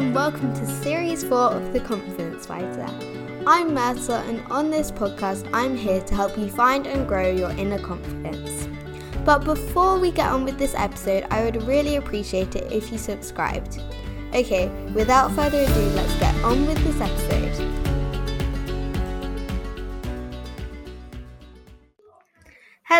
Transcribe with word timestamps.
and 0.00 0.14
welcome 0.14 0.50
to 0.54 0.66
Series 0.66 1.22
4 1.22 1.36
of 1.36 1.74
The 1.74 1.80
Confidence 1.80 2.46
Fighter. 2.46 2.86
I'm 3.46 3.74
Mercer, 3.74 4.14
and 4.14 4.40
on 4.50 4.70
this 4.70 4.90
podcast, 4.90 5.46
I'm 5.52 5.76
here 5.76 6.00
to 6.00 6.14
help 6.14 6.38
you 6.38 6.48
find 6.48 6.86
and 6.86 7.06
grow 7.06 7.30
your 7.30 7.50
inner 7.50 7.78
confidence. 7.78 8.66
But 9.26 9.44
before 9.44 9.98
we 9.98 10.10
get 10.10 10.32
on 10.32 10.46
with 10.46 10.56
this 10.56 10.74
episode, 10.74 11.26
I 11.30 11.44
would 11.44 11.62
really 11.64 11.96
appreciate 11.96 12.56
it 12.56 12.72
if 12.72 12.90
you 12.90 12.96
subscribed. 12.96 13.82
Okay, 14.34 14.68
without 14.94 15.32
further 15.32 15.58
ado, 15.58 15.90
let's 15.90 16.18
get 16.18 16.34
on 16.44 16.66
with 16.66 16.82
this 16.82 16.98
episode. 16.98 17.89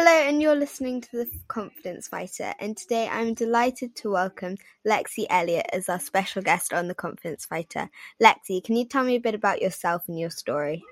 Hello, 0.02 0.28
and 0.28 0.40
you're 0.40 0.56
listening 0.56 1.02
to 1.02 1.10
The 1.12 1.30
Confidence 1.46 2.08
Fighter. 2.08 2.54
And 2.58 2.74
today 2.74 3.06
I'm 3.06 3.34
delighted 3.34 3.94
to 3.96 4.12
welcome 4.12 4.56
Lexie 4.88 5.26
Elliott 5.28 5.66
as 5.74 5.90
our 5.90 6.00
special 6.00 6.40
guest 6.40 6.72
on 6.72 6.88
The 6.88 6.94
Confidence 6.94 7.44
Fighter. 7.44 7.90
Lexie, 8.18 8.64
can 8.64 8.76
you 8.76 8.86
tell 8.86 9.04
me 9.04 9.16
a 9.16 9.20
bit 9.20 9.34
about 9.34 9.60
yourself 9.60 10.08
and 10.08 10.18
your 10.18 10.30
story? 10.30 10.82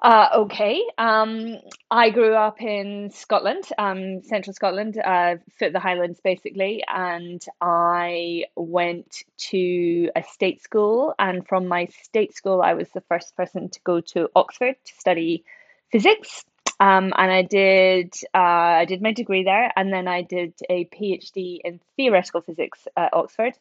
Uh, 0.00 0.28
okay. 0.36 0.84
Um, 0.98 1.56
I 1.90 2.10
grew 2.10 2.32
up 2.32 2.62
in 2.62 3.10
Scotland, 3.10 3.64
um, 3.76 4.22
central 4.22 4.54
Scotland, 4.54 4.96
uh, 4.96 5.38
foot 5.58 5.72
the 5.72 5.80
Highlands 5.80 6.20
basically, 6.22 6.84
and 6.86 7.44
I 7.60 8.44
went 8.54 9.24
to 9.48 10.10
a 10.14 10.22
state 10.22 10.62
school. 10.62 11.12
And 11.18 11.44
from 11.48 11.66
my 11.66 11.88
state 12.04 12.36
school, 12.36 12.62
I 12.62 12.74
was 12.74 12.88
the 12.90 13.02
first 13.08 13.36
person 13.36 13.68
to 13.70 13.80
go 13.82 14.00
to 14.12 14.28
Oxford 14.36 14.76
to 14.84 14.94
study 14.94 15.44
physics. 15.90 16.44
Um, 16.78 17.12
and 17.16 17.32
I 17.32 17.42
did 17.42 18.14
uh, 18.34 18.82
I 18.82 18.84
did 18.84 19.00
my 19.00 19.12
degree 19.12 19.44
there, 19.44 19.72
and 19.76 19.92
then 19.92 20.08
I 20.08 20.22
did 20.22 20.54
a 20.68 20.84
PhD 20.86 21.60
in 21.64 21.80
theoretical 21.96 22.42
physics 22.42 22.86
at 22.96 23.14
Oxford. 23.14 23.54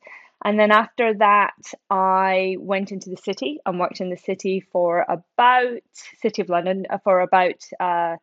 And 0.43 0.59
then 0.59 0.71
after 0.71 1.13
that, 1.15 1.55
I 1.89 2.57
went 2.59 2.91
into 2.91 3.09
the 3.09 3.17
city 3.17 3.59
and 3.65 3.79
worked 3.79 4.01
in 4.01 4.09
the 4.09 4.17
city 4.17 4.59
for 4.59 5.05
about 5.07 5.81
City 6.21 6.41
of 6.41 6.49
London 6.49 6.85
uh, 6.89 6.97
for 6.97 7.21
about 7.21 7.63
uh, 7.79 8.17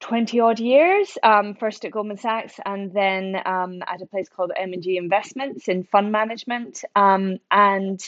20 0.00 0.40
odd 0.40 0.60
years. 0.60 1.16
Um, 1.22 1.54
first 1.54 1.84
at 1.84 1.92
Goldman 1.92 2.18
Sachs, 2.18 2.60
and 2.64 2.92
then 2.92 3.34
um, 3.46 3.82
at 3.86 4.02
a 4.02 4.06
place 4.06 4.28
called 4.28 4.52
M 4.56 4.74
and 4.74 4.82
G 4.82 4.98
Investments 4.98 5.68
in 5.68 5.84
fund 5.84 6.12
management. 6.12 6.84
Um, 6.94 7.38
and 7.50 7.98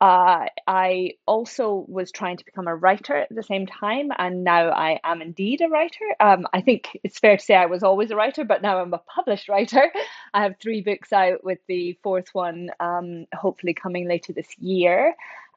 uh, 0.00 0.46
I 0.66 1.12
also 1.26 1.84
was 1.88 2.10
trying 2.10 2.38
to 2.38 2.44
become 2.44 2.68
a 2.68 2.74
writer 2.74 3.16
at 3.16 3.28
the 3.30 3.42
same 3.42 3.66
time, 3.66 4.08
and 4.16 4.44
now 4.44 4.70
I 4.70 4.98
am 5.04 5.20
indeed 5.20 5.60
a 5.60 5.68
writer. 5.68 6.04
Um, 6.18 6.46
I 6.54 6.62
think 6.62 6.98
it's 7.04 7.18
fair 7.18 7.36
to 7.36 7.42
say 7.42 7.54
I 7.54 7.66
was 7.66 7.82
always 7.82 8.10
a 8.10 8.16
writer, 8.16 8.44
but 8.44 8.62
now 8.62 8.78
I'm 8.78 8.94
a 8.94 8.98
published 8.98 9.48
writer. 9.50 9.92
I 10.34 10.42
have 10.42 10.54
three 10.58 10.80
books 10.80 11.12
out, 11.12 11.44
with 11.44 11.58
the 11.68 11.98
fourth 12.02 12.28
one 12.32 12.70
um, 12.80 13.26
hopefully 13.34 13.74
coming 13.74 14.08
later 14.08 14.32
this 14.32 14.48
year. 14.58 15.14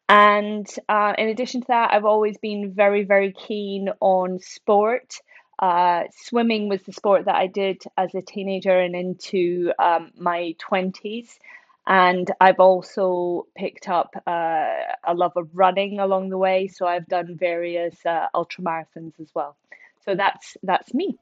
And 0.10 0.68
uh, 0.90 1.14
in 1.18 1.30
addition 1.30 1.62
to 1.62 1.68
that, 1.70 1.94
I've 1.94 2.06
always 2.06 2.38
been 2.38 2.74
very, 2.74 3.06
very 3.06 3.32
keen 3.32 3.90
on 4.02 4.40
sport. 4.40 5.16
Uh, 5.58 6.04
swimming 6.12 6.68
was 6.68 6.82
the 6.84 6.92
sport 6.92 7.26
that 7.26 7.36
I 7.36 7.48
did 7.48 7.82
as 7.98 8.14
a 8.14 8.22
teenager 8.22 8.78
and 8.78 8.94
into 8.94 9.72
um, 9.80 10.12
my 10.18 10.56
20s. 10.70 11.38
And 11.86 12.32
I've 12.40 12.60
also 12.60 13.48
picked 13.56 13.90
up 13.90 14.16
uh, 14.26 14.68
a 15.06 15.14
love 15.14 15.34
of 15.36 15.50
running 15.54 16.00
along 16.00 16.30
the 16.30 16.38
way. 16.38 16.68
So 16.68 16.86
I've 16.86 17.08
done 17.08 17.36
various 17.38 18.06
uh, 18.06 18.28
ultra 18.34 18.64
marathons 18.64 19.20
as 19.20 19.30
well. 19.34 19.58
So 20.06 20.16
that's 20.16 20.56
that's 20.64 20.94
me. 20.94 21.18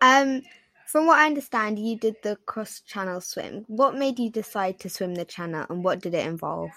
Um, 0.00 0.42
from 0.86 1.06
what 1.06 1.18
I 1.18 1.26
understand, 1.26 1.78
you 1.78 1.96
did 1.98 2.16
the 2.22 2.36
cross 2.46 2.80
channel 2.80 3.20
swim. 3.20 3.64
What 3.66 3.96
made 3.96 4.18
you 4.18 4.30
decide 4.30 4.78
to 4.80 4.88
swim 4.88 5.14
the 5.14 5.24
channel, 5.24 5.66
and 5.68 5.82
what 5.82 6.00
did 6.00 6.14
it 6.14 6.26
involve? 6.26 6.70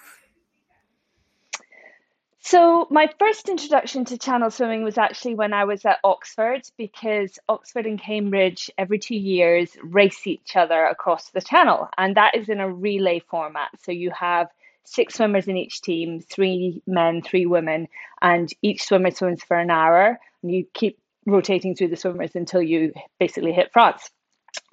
So, 2.42 2.88
my 2.90 3.10
first 3.20 3.50
introduction 3.50 4.06
to 4.06 4.18
channel 4.18 4.50
swimming 4.50 4.84
was 4.84 4.98
actually 4.98 5.36
when 5.36 5.54
I 5.54 5.66
was 5.66 5.84
at 5.86 6.00
Oxford 6.06 6.62
because 6.78 7.38
Oxford 7.50 7.86
and 7.86 8.02
Cambridge 8.02 8.72
every 8.78 8.98
two 8.98 9.18
years 9.18 9.76
race 9.84 10.26
each 10.26 10.56
other 10.56 10.86
across 10.86 11.32
the 11.32 11.42
channel, 11.42 11.90
and 11.98 12.16
that 12.16 12.36
is 12.36 12.48
in 12.48 12.62
a 12.62 12.74
relay 12.74 13.20
format. 13.20 13.70
So, 13.84 13.92
you 13.92 14.12
have 14.18 14.48
six 14.86 15.16
swimmers 15.16 15.50
in 15.50 15.58
each 15.58 15.82
team 15.82 16.22
three 16.22 16.82
men, 16.88 17.22
three 17.22 17.46
women, 17.46 17.90
and 18.22 18.50
each 18.62 18.84
swimmer 18.84 19.12
swims 19.12 19.44
for 19.44 19.58
an 19.58 19.70
hour, 19.70 20.18
and 20.42 20.52
you 20.52 20.66
keep 20.74 20.98
rotating 21.26 21.76
through 21.76 21.90
the 21.90 21.98
swimmers 21.98 22.36
until 22.36 22.62
you 22.62 22.94
basically 23.20 23.52
hit 23.52 23.74
France. 23.74 24.10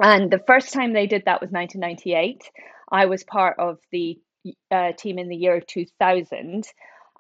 And 0.01 0.31
the 0.31 0.43
first 0.47 0.73
time 0.73 0.93
they 0.93 1.09
did 1.09 1.25
that 1.25 1.41
was 1.41 1.51
1998. 1.51 2.49
I 2.93 3.07
was 3.07 3.25
part 3.25 3.59
of 3.59 3.79
the 3.91 4.21
uh, 4.71 4.93
team 4.93 5.19
in 5.19 5.29
the 5.29 5.37
year 5.37 5.61
2000 5.61 6.65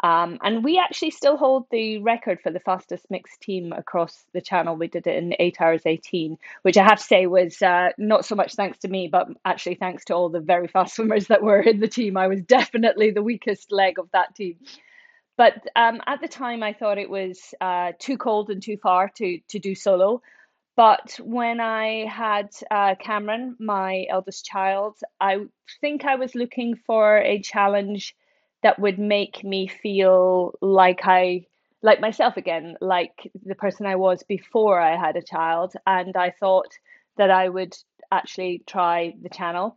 um, 0.03 0.39
and 0.43 0.63
we 0.63 0.79
actually 0.79 1.11
still 1.11 1.37
hold 1.37 1.67
the 1.71 1.99
record 1.99 2.41
for 2.41 2.51
the 2.51 2.61
fastest 2.61 3.11
mixed 3.11 3.41
team 3.41 3.73
across 3.73 4.25
the 4.33 4.41
channel. 4.41 4.77
We 4.77 4.89
did 4.89 5.07
it 5.07 5.17
in 5.17 5.35
8 5.39 5.61
hours 5.61 5.83
18, 5.87 6.37
which 6.63 6.77
I 6.77 6.85
have 6.85 6.99
to 6.99 7.05
say 7.05 7.27
was 7.27 7.63
uh, 7.63 7.91
not 7.97 8.25
so 8.25 8.35
much 8.35 8.55
thanks 8.55 8.79
to 8.79 8.89
me, 8.89 9.09
but 9.09 9.29
actually 9.45 9.77
thanks 9.77 10.05
to 10.07 10.15
all 10.15 10.29
the 10.29 10.41
very 10.41 10.69
fast 10.69 10.95
swimmers 10.97 11.29
that 11.29 11.43
were 11.43 11.61
in 11.61 11.81
the 11.81 11.89
team. 11.89 12.17
I 12.17 12.27
was 12.27 12.43
definitely 12.43 13.11
the 13.11 13.23
weakest 13.23 13.73
leg 13.73 13.99
of 13.99 14.11
that 14.13 14.35
team. 14.35 14.57
But 15.37 15.67
um, 15.77 16.01
at 16.07 16.21
the 16.21 16.29
time, 16.29 16.63
I 16.63 16.73
thought 16.73 16.99
it 16.99 17.11
was 17.11 17.55
uh, 17.61 17.93
too 17.99 18.17
cold 18.17 18.51
and 18.51 18.63
too 18.63 18.79
far 18.79 19.11
to, 19.17 19.39
to 19.49 19.59
do 19.59 19.75
solo. 19.75 20.23
But 20.77 21.19
when 21.23 21.59
I 21.61 22.07
had 22.07 22.51
uh, 22.71 22.97
Cameron, 23.01 23.57
my 23.59 24.07
eldest 24.11 24.45
child, 24.45 24.99
I 25.21 25.47
think 25.81 26.05
I 26.05 26.17
was 26.17 26.35
looking 26.35 26.77
for 26.77 27.19
a 27.19 27.41
challenge 27.41 28.15
that 28.63 28.79
would 28.79 28.99
make 28.99 29.45
me 29.45 29.69
feel 29.69 30.55
like 30.61 31.01
I 31.05 31.47
like 31.83 32.01
myself 32.01 32.37
again, 32.37 32.77
like 32.81 33.31
the 33.45 33.55
person 33.55 33.87
I 33.87 33.97
was 33.97 34.23
before 34.23 34.81
I 34.81 34.97
had 34.97 35.17
a 35.17 35.23
child. 35.23 35.75
And 35.87 36.17
I 36.17 36.31
thought 36.31 36.73
that 37.17 37.31
I 37.31 37.49
would 37.49 37.77
actually 38.11 38.63
try 38.67 39.15
the 39.23 39.29
channel. 39.29 39.77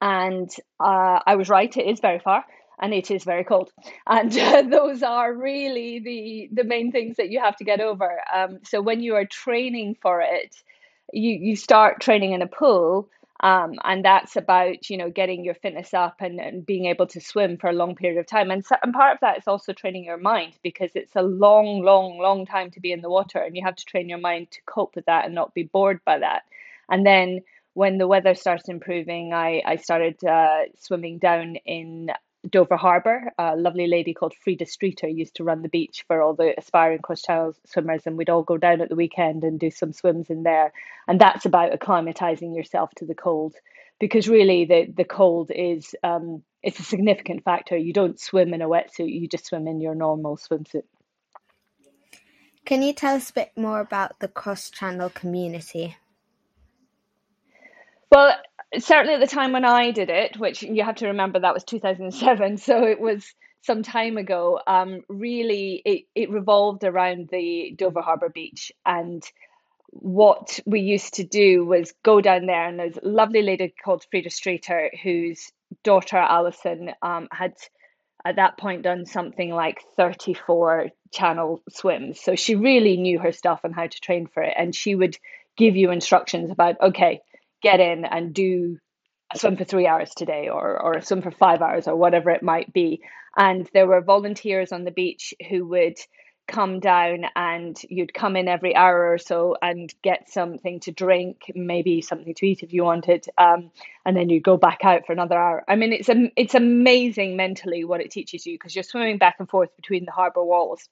And 0.00 0.50
uh, 0.80 1.20
I 1.26 1.36
was 1.36 1.48
right, 1.48 1.74
it 1.76 1.86
is 1.86 2.00
very 2.00 2.18
far 2.18 2.44
and 2.80 2.94
it 2.94 3.10
is 3.10 3.24
very 3.24 3.44
cold. 3.44 3.70
And 4.06 4.36
uh, 4.38 4.62
those 4.62 5.02
are 5.02 5.32
really 5.34 5.98
the, 5.98 6.48
the 6.52 6.64
main 6.64 6.92
things 6.92 7.16
that 7.16 7.30
you 7.30 7.40
have 7.40 7.56
to 7.56 7.64
get 7.64 7.80
over. 7.80 8.20
Um, 8.32 8.60
so 8.64 8.80
when 8.80 9.00
you 9.00 9.16
are 9.16 9.24
training 9.24 9.96
for 10.00 10.20
it, 10.20 10.54
you, 11.12 11.32
you 11.32 11.56
start 11.56 12.00
training 12.00 12.32
in 12.32 12.42
a 12.42 12.46
pool 12.46 13.08
um, 13.40 13.74
and 13.84 14.04
that's 14.04 14.36
about 14.36 14.90
you 14.90 14.96
know 14.96 15.10
getting 15.10 15.44
your 15.44 15.54
fitness 15.54 15.94
up 15.94 16.16
and, 16.20 16.40
and 16.40 16.66
being 16.66 16.86
able 16.86 17.06
to 17.08 17.20
swim 17.20 17.56
for 17.56 17.70
a 17.70 17.72
long 17.72 17.94
period 17.94 18.18
of 18.18 18.26
time. 18.26 18.50
And, 18.50 18.64
so, 18.64 18.76
and 18.82 18.92
part 18.92 19.14
of 19.14 19.20
that 19.20 19.38
is 19.38 19.46
also 19.46 19.72
training 19.72 20.04
your 20.04 20.16
mind 20.16 20.54
because 20.62 20.90
it's 20.94 21.14
a 21.16 21.22
long 21.22 21.82
long 21.82 22.18
long 22.18 22.46
time 22.46 22.70
to 22.72 22.80
be 22.80 22.92
in 22.92 23.00
the 23.00 23.10
water 23.10 23.38
and 23.38 23.56
you 23.56 23.64
have 23.64 23.76
to 23.76 23.84
train 23.84 24.08
your 24.08 24.18
mind 24.18 24.50
to 24.52 24.60
cope 24.66 24.96
with 24.96 25.06
that 25.06 25.24
and 25.24 25.34
not 25.34 25.54
be 25.54 25.64
bored 25.64 26.00
by 26.04 26.18
that. 26.18 26.42
And 26.90 27.06
then 27.06 27.40
when 27.74 27.98
the 27.98 28.08
weather 28.08 28.34
starts 28.34 28.68
improving 28.68 29.32
i, 29.32 29.62
I 29.64 29.76
started 29.76 30.24
uh, 30.24 30.64
swimming 30.80 31.18
down 31.18 31.56
in 31.64 32.10
Dover 32.50 32.76
Harbour. 32.76 33.32
A 33.38 33.56
lovely 33.56 33.86
lady 33.86 34.14
called 34.14 34.34
Freda 34.34 34.68
Streeter 34.68 35.08
used 35.08 35.36
to 35.36 35.44
run 35.44 35.62
the 35.62 35.68
beach 35.68 36.04
for 36.06 36.22
all 36.22 36.34
the 36.34 36.54
aspiring 36.58 37.00
cross 37.00 37.22
channel 37.22 37.54
swimmers, 37.66 38.06
and 38.06 38.16
we'd 38.16 38.30
all 38.30 38.42
go 38.42 38.56
down 38.56 38.80
at 38.80 38.88
the 38.88 38.96
weekend 38.96 39.44
and 39.44 39.60
do 39.60 39.70
some 39.70 39.92
swims 39.92 40.30
in 40.30 40.42
there. 40.42 40.72
And 41.06 41.20
that's 41.20 41.46
about 41.46 41.72
acclimatizing 41.72 42.54
yourself 42.54 42.90
to 42.96 43.06
the 43.06 43.14
cold, 43.14 43.54
because 44.00 44.28
really 44.28 44.64
the 44.64 44.92
the 44.94 45.04
cold 45.04 45.50
is 45.54 45.94
um, 46.02 46.42
it's 46.62 46.80
a 46.80 46.84
significant 46.84 47.44
factor. 47.44 47.76
You 47.76 47.92
don't 47.92 48.20
swim 48.20 48.54
in 48.54 48.62
a 48.62 48.68
wetsuit; 48.68 49.12
you 49.12 49.28
just 49.28 49.46
swim 49.46 49.66
in 49.66 49.80
your 49.80 49.94
normal 49.94 50.36
swimsuit. 50.36 50.84
Can 52.64 52.82
you 52.82 52.92
tell 52.92 53.16
us 53.16 53.30
a 53.30 53.32
bit 53.32 53.52
more 53.56 53.80
about 53.80 54.20
the 54.20 54.28
cross 54.28 54.68
channel 54.68 55.08
community? 55.08 55.96
Well, 58.10 58.34
certainly 58.78 59.14
at 59.14 59.20
the 59.20 59.26
time 59.26 59.52
when 59.52 59.64
I 59.64 59.90
did 59.90 60.10
it, 60.10 60.38
which 60.38 60.62
you 60.62 60.82
have 60.84 60.96
to 60.96 61.08
remember 61.08 61.40
that 61.40 61.54
was 61.54 61.64
2007, 61.64 62.58
so 62.58 62.84
it 62.84 63.00
was 63.00 63.34
some 63.62 63.82
time 63.82 64.16
ago, 64.16 64.60
um, 64.66 65.02
really 65.08 65.82
it, 65.84 66.04
it 66.14 66.30
revolved 66.30 66.84
around 66.84 67.28
the 67.30 67.74
Dover 67.76 68.00
Harbour 68.00 68.28
Beach. 68.28 68.72
And 68.86 69.22
what 69.90 70.60
we 70.64 70.80
used 70.80 71.14
to 71.14 71.24
do 71.24 71.64
was 71.64 71.92
go 72.02 72.20
down 72.20 72.46
there, 72.46 72.66
and 72.66 72.78
there's 72.78 72.98
a 72.98 73.08
lovely 73.08 73.42
lady 73.42 73.74
called 73.84 74.04
Freda 74.12 74.30
Streeter, 74.30 74.90
whose 75.02 75.50
daughter 75.82 76.16
Alison 76.16 76.92
um, 77.02 77.28
had 77.32 77.54
at 78.24 78.36
that 78.36 78.58
point 78.58 78.82
done 78.82 79.06
something 79.06 79.50
like 79.50 79.82
34 79.96 80.88
channel 81.12 81.62
swims. 81.70 82.20
So 82.20 82.34
she 82.34 82.54
really 82.56 82.96
knew 82.96 83.18
her 83.18 83.32
stuff 83.32 83.60
and 83.64 83.74
how 83.74 83.86
to 83.86 84.00
train 84.00 84.26
for 84.26 84.42
it. 84.42 84.54
And 84.56 84.74
she 84.74 84.94
would 84.94 85.16
give 85.56 85.76
you 85.76 85.90
instructions 85.90 86.50
about, 86.50 86.80
okay, 86.80 87.20
get 87.62 87.80
in 87.80 88.04
and 88.04 88.34
do 88.34 88.78
a 89.32 89.38
swim 89.38 89.56
for 89.56 89.64
three 89.64 89.86
hours 89.86 90.10
today 90.16 90.48
or, 90.48 90.80
or 90.80 90.94
a 90.94 91.02
swim 91.02 91.22
for 91.22 91.30
five 91.30 91.60
hours 91.60 91.86
or 91.86 91.96
whatever 91.96 92.30
it 92.30 92.42
might 92.42 92.72
be. 92.72 93.02
And 93.36 93.68
there 93.72 93.86
were 93.86 94.00
volunteers 94.00 94.72
on 94.72 94.84
the 94.84 94.90
beach 94.90 95.34
who 95.48 95.66
would 95.66 95.98
come 96.48 96.80
down 96.80 97.26
and 97.36 97.78
you'd 97.88 98.14
come 98.14 98.34
in 98.34 98.48
every 98.48 98.74
hour 98.74 99.12
or 99.12 99.18
so 99.18 99.54
and 99.60 99.94
get 100.02 100.30
something 100.30 100.80
to 100.80 100.90
drink, 100.90 101.42
maybe 101.54 102.00
something 102.00 102.34
to 102.34 102.46
eat 102.46 102.62
if 102.62 102.72
you 102.72 102.84
wanted, 102.84 103.26
um, 103.36 103.70
and 104.04 104.16
then 104.16 104.30
you'd 104.30 104.42
go 104.42 104.56
back 104.56 104.78
out 104.82 105.06
for 105.06 105.12
another 105.12 105.38
hour. 105.38 105.62
I 105.68 105.76
mean, 105.76 105.92
it's 105.92 106.08
it's 106.36 106.54
amazing 106.54 107.36
mentally 107.36 107.84
what 107.84 108.00
it 108.00 108.10
teaches 108.10 108.46
you 108.46 108.54
because 108.54 108.74
you're 108.74 108.82
swimming 108.82 109.18
back 109.18 109.36
and 109.38 109.48
forth 109.48 109.76
between 109.76 110.06
the 110.06 110.10
harbour 110.10 110.42
walls, 110.42 110.88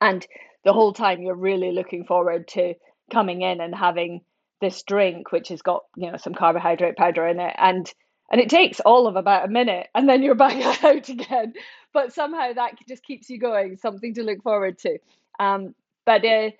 and 0.00 0.24
the 0.64 0.74
whole 0.74 0.92
time 0.92 1.22
you're 1.22 1.34
really 1.34 1.72
looking 1.72 2.04
forward 2.04 2.46
to 2.48 2.74
coming 3.10 3.40
in 3.40 3.60
and 3.62 3.74
having 3.74 4.20
this 4.64 4.82
drink 4.82 5.30
which 5.30 5.48
has 5.48 5.62
got 5.62 5.84
you 5.96 6.10
know 6.10 6.16
some 6.16 6.34
carbohydrate 6.34 6.96
powder 6.96 7.26
in 7.26 7.38
it 7.38 7.54
and 7.58 7.92
and 8.30 8.40
it 8.40 8.48
takes 8.48 8.80
all 8.80 9.06
of 9.06 9.16
about 9.16 9.44
a 9.44 9.48
minute 9.48 9.88
and 9.94 10.08
then 10.08 10.22
you're 10.22 10.34
back 10.46 10.84
out 10.84 11.08
again. 11.08 11.54
But 11.92 12.12
somehow 12.12 12.52
that 12.52 12.74
just 12.88 13.04
keeps 13.04 13.30
you 13.30 13.38
going 13.38 13.76
something 13.76 14.14
to 14.14 14.22
look 14.22 14.42
forward 14.42 14.78
to. 14.78 14.98
Um, 15.38 15.74
but 16.04 16.24
uh, 16.24 16.50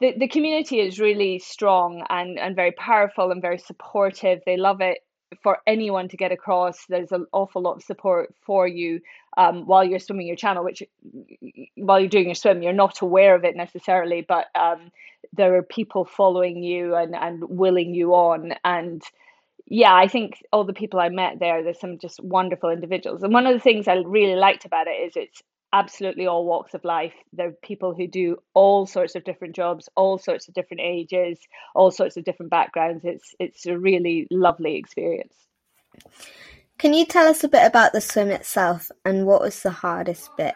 the, 0.00 0.14
the 0.18 0.28
community 0.28 0.80
is 0.80 1.00
really 1.00 1.38
strong 1.38 2.04
and, 2.08 2.38
and 2.38 2.54
very 2.54 2.72
powerful 2.72 3.30
and 3.30 3.42
very 3.42 3.58
supportive. 3.58 4.40
They 4.46 4.56
love 4.56 4.80
it 4.80 4.98
for 5.42 5.58
anyone 5.66 6.08
to 6.08 6.16
get 6.16 6.32
across 6.32 6.86
there's 6.88 7.12
an 7.12 7.26
awful 7.32 7.62
lot 7.62 7.76
of 7.76 7.82
support 7.82 8.34
for 8.44 8.66
you 8.66 9.00
um, 9.36 9.66
while 9.66 9.84
you're 9.84 9.98
swimming 9.98 10.26
your 10.26 10.36
channel 10.36 10.64
which 10.64 10.82
while 11.76 12.00
you're 12.00 12.08
doing 12.08 12.26
your 12.26 12.34
swim 12.34 12.62
you're 12.62 12.72
not 12.72 13.00
aware 13.00 13.34
of 13.34 13.44
it 13.44 13.56
necessarily 13.56 14.24
but 14.26 14.46
um, 14.54 14.90
there 15.32 15.54
are 15.56 15.62
people 15.62 16.04
following 16.04 16.62
you 16.62 16.94
and, 16.94 17.14
and 17.14 17.42
willing 17.48 17.94
you 17.94 18.14
on 18.14 18.54
and 18.64 19.02
yeah, 19.66 19.94
I 19.94 20.08
think 20.08 20.42
all 20.52 20.64
the 20.64 20.74
people 20.74 21.00
I 21.00 21.08
met 21.08 21.38
there, 21.38 21.62
there's 21.62 21.80
some 21.80 21.98
just 21.98 22.22
wonderful 22.22 22.70
individuals. 22.70 23.22
And 23.22 23.32
one 23.32 23.46
of 23.46 23.54
the 23.54 23.60
things 23.60 23.88
I 23.88 23.94
really 23.94 24.38
liked 24.38 24.64
about 24.64 24.86
it 24.88 24.90
is 24.90 25.12
it's 25.16 25.42
absolutely 25.74 26.26
all 26.26 26.46
walks 26.46 26.72
of 26.72 26.84
life. 26.84 27.12
There 27.32 27.48
are 27.48 27.56
people 27.62 27.94
who 27.94 28.06
do 28.06 28.36
all 28.54 28.86
sorts 28.86 29.14
of 29.14 29.24
different 29.24 29.54
jobs, 29.54 29.88
all 29.96 30.18
sorts 30.18 30.48
of 30.48 30.54
different 30.54 30.80
ages, 30.82 31.38
all 31.74 31.90
sorts 31.90 32.16
of 32.16 32.24
different 32.24 32.50
backgrounds. 32.50 33.04
It's 33.04 33.34
it's 33.38 33.66
a 33.66 33.78
really 33.78 34.26
lovely 34.30 34.76
experience. 34.76 35.34
Can 36.78 36.94
you 36.94 37.04
tell 37.04 37.26
us 37.26 37.44
a 37.44 37.48
bit 37.48 37.66
about 37.66 37.92
the 37.92 38.00
swim 38.00 38.30
itself 38.30 38.90
and 39.04 39.26
what 39.26 39.40
was 39.40 39.62
the 39.62 39.70
hardest 39.70 40.30
bit? 40.36 40.54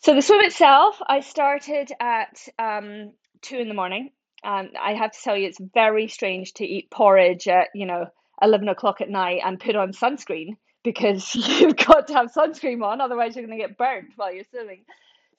So 0.00 0.14
the 0.14 0.22
swim 0.22 0.40
itself, 0.40 1.00
I 1.06 1.20
started 1.20 1.90
at 2.00 2.38
um, 2.58 3.12
two 3.42 3.58
in 3.58 3.68
the 3.68 3.74
morning 3.74 4.10
um, 4.44 4.70
I 4.80 4.92
have 4.92 5.12
to 5.12 5.18
tell 5.22 5.36
you, 5.36 5.46
it's 5.46 5.60
very 5.72 6.06
strange 6.08 6.52
to 6.54 6.66
eat 6.66 6.90
porridge 6.90 7.48
at, 7.48 7.68
you 7.74 7.86
know, 7.86 8.06
11 8.42 8.68
o'clock 8.68 9.00
at 9.00 9.08
night 9.08 9.40
and 9.44 9.58
put 9.58 9.74
on 9.74 9.92
sunscreen 9.92 10.56
because 10.84 11.34
you've 11.34 11.76
got 11.76 12.06
to 12.06 12.14
have 12.14 12.32
sunscreen 12.32 12.84
on, 12.84 13.00
otherwise, 13.00 13.34
you're 13.34 13.44
going 13.44 13.58
to 13.58 13.66
get 13.66 13.76
burnt 13.76 14.10
while 14.14 14.32
you're 14.32 14.44
swimming. 14.44 14.84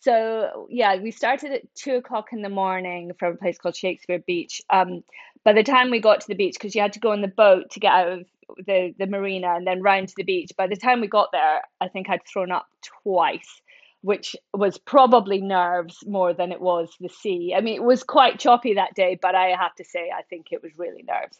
So, 0.02 0.68
yeah, 0.70 0.98
we 1.02 1.12
started 1.12 1.54
at 1.54 1.74
two 1.74 1.96
o'clock 1.96 2.34
in 2.34 2.42
the 2.42 2.50
morning 2.50 3.14
from 3.18 3.34
a 3.34 3.38
place 3.38 3.58
called 3.58 3.76
Shakespeare 3.76 4.20
Beach. 4.20 4.62
Um, 4.70 5.04
by 5.46 5.54
the 5.54 5.64
time 5.64 5.90
we 5.90 6.02
got 6.02 6.20
to 6.22 6.28
the 6.28 6.36
beach, 6.36 6.56
because 6.56 6.76
you 6.76 6.82
had 6.82 6.94
to 6.94 7.00
go 7.00 7.12
on 7.12 7.22
the 7.22 7.28
boat 7.28 7.72
to 7.72 7.80
get 7.80 7.94
out 7.94 8.12
of 8.12 8.26
the, 8.66 8.94
the 9.00 9.08
marina 9.08 9.56
and 9.56 9.66
then 9.66 9.82
round 9.82 10.10
to 10.10 10.16
the 10.18 10.24
beach, 10.24 10.52
by 10.58 10.68
the 10.68 10.76
time 10.76 11.02
we 11.02 11.08
got 11.08 11.32
there, 11.32 11.62
I 11.80 11.88
think 11.88 12.10
I'd 12.10 12.26
thrown 12.26 12.52
up 12.52 12.68
twice 13.04 13.62
which 14.06 14.36
was 14.54 14.78
probably 14.78 15.42
nerves 15.42 16.04
more 16.06 16.32
than 16.32 16.52
it 16.52 16.62
was 16.62 16.92
the 17.00 17.10
sea. 17.10 17.56
I 17.58 17.62
mean, 17.62 17.74
it 17.74 17.84
was 17.84 18.04
quite 18.04 18.38
choppy 18.38 18.76
that 18.76 18.94
day, 18.94 19.18
but 19.20 19.34
I 19.34 19.56
have 19.60 19.74
to 19.78 19.84
say, 19.84 20.12
I 20.16 20.22
think 20.22 20.50
it 20.52 20.62
was 20.62 20.78
really 20.78 21.02
nerves. 21.02 21.40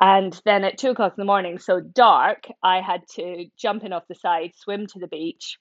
And 0.00 0.40
then 0.44 0.64
at 0.64 0.78
two 0.78 0.90
o'clock 0.90 1.14
in 1.16 1.20
the 1.20 1.26
morning, 1.26 1.58
so 1.58 1.80
dark, 1.80 2.46
I 2.62 2.80
had 2.80 3.06
to 3.16 3.46
jump 3.58 3.84
in 3.84 3.92
off 3.92 4.08
the 4.08 4.14
side, 4.14 4.52
swim 4.56 4.86
to 4.88 4.98
the 4.98 5.06
beach, 5.06 5.58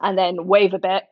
and 0.00 0.16
then 0.16 0.46
wave 0.46 0.74
a 0.74 0.78
bit 0.78 1.04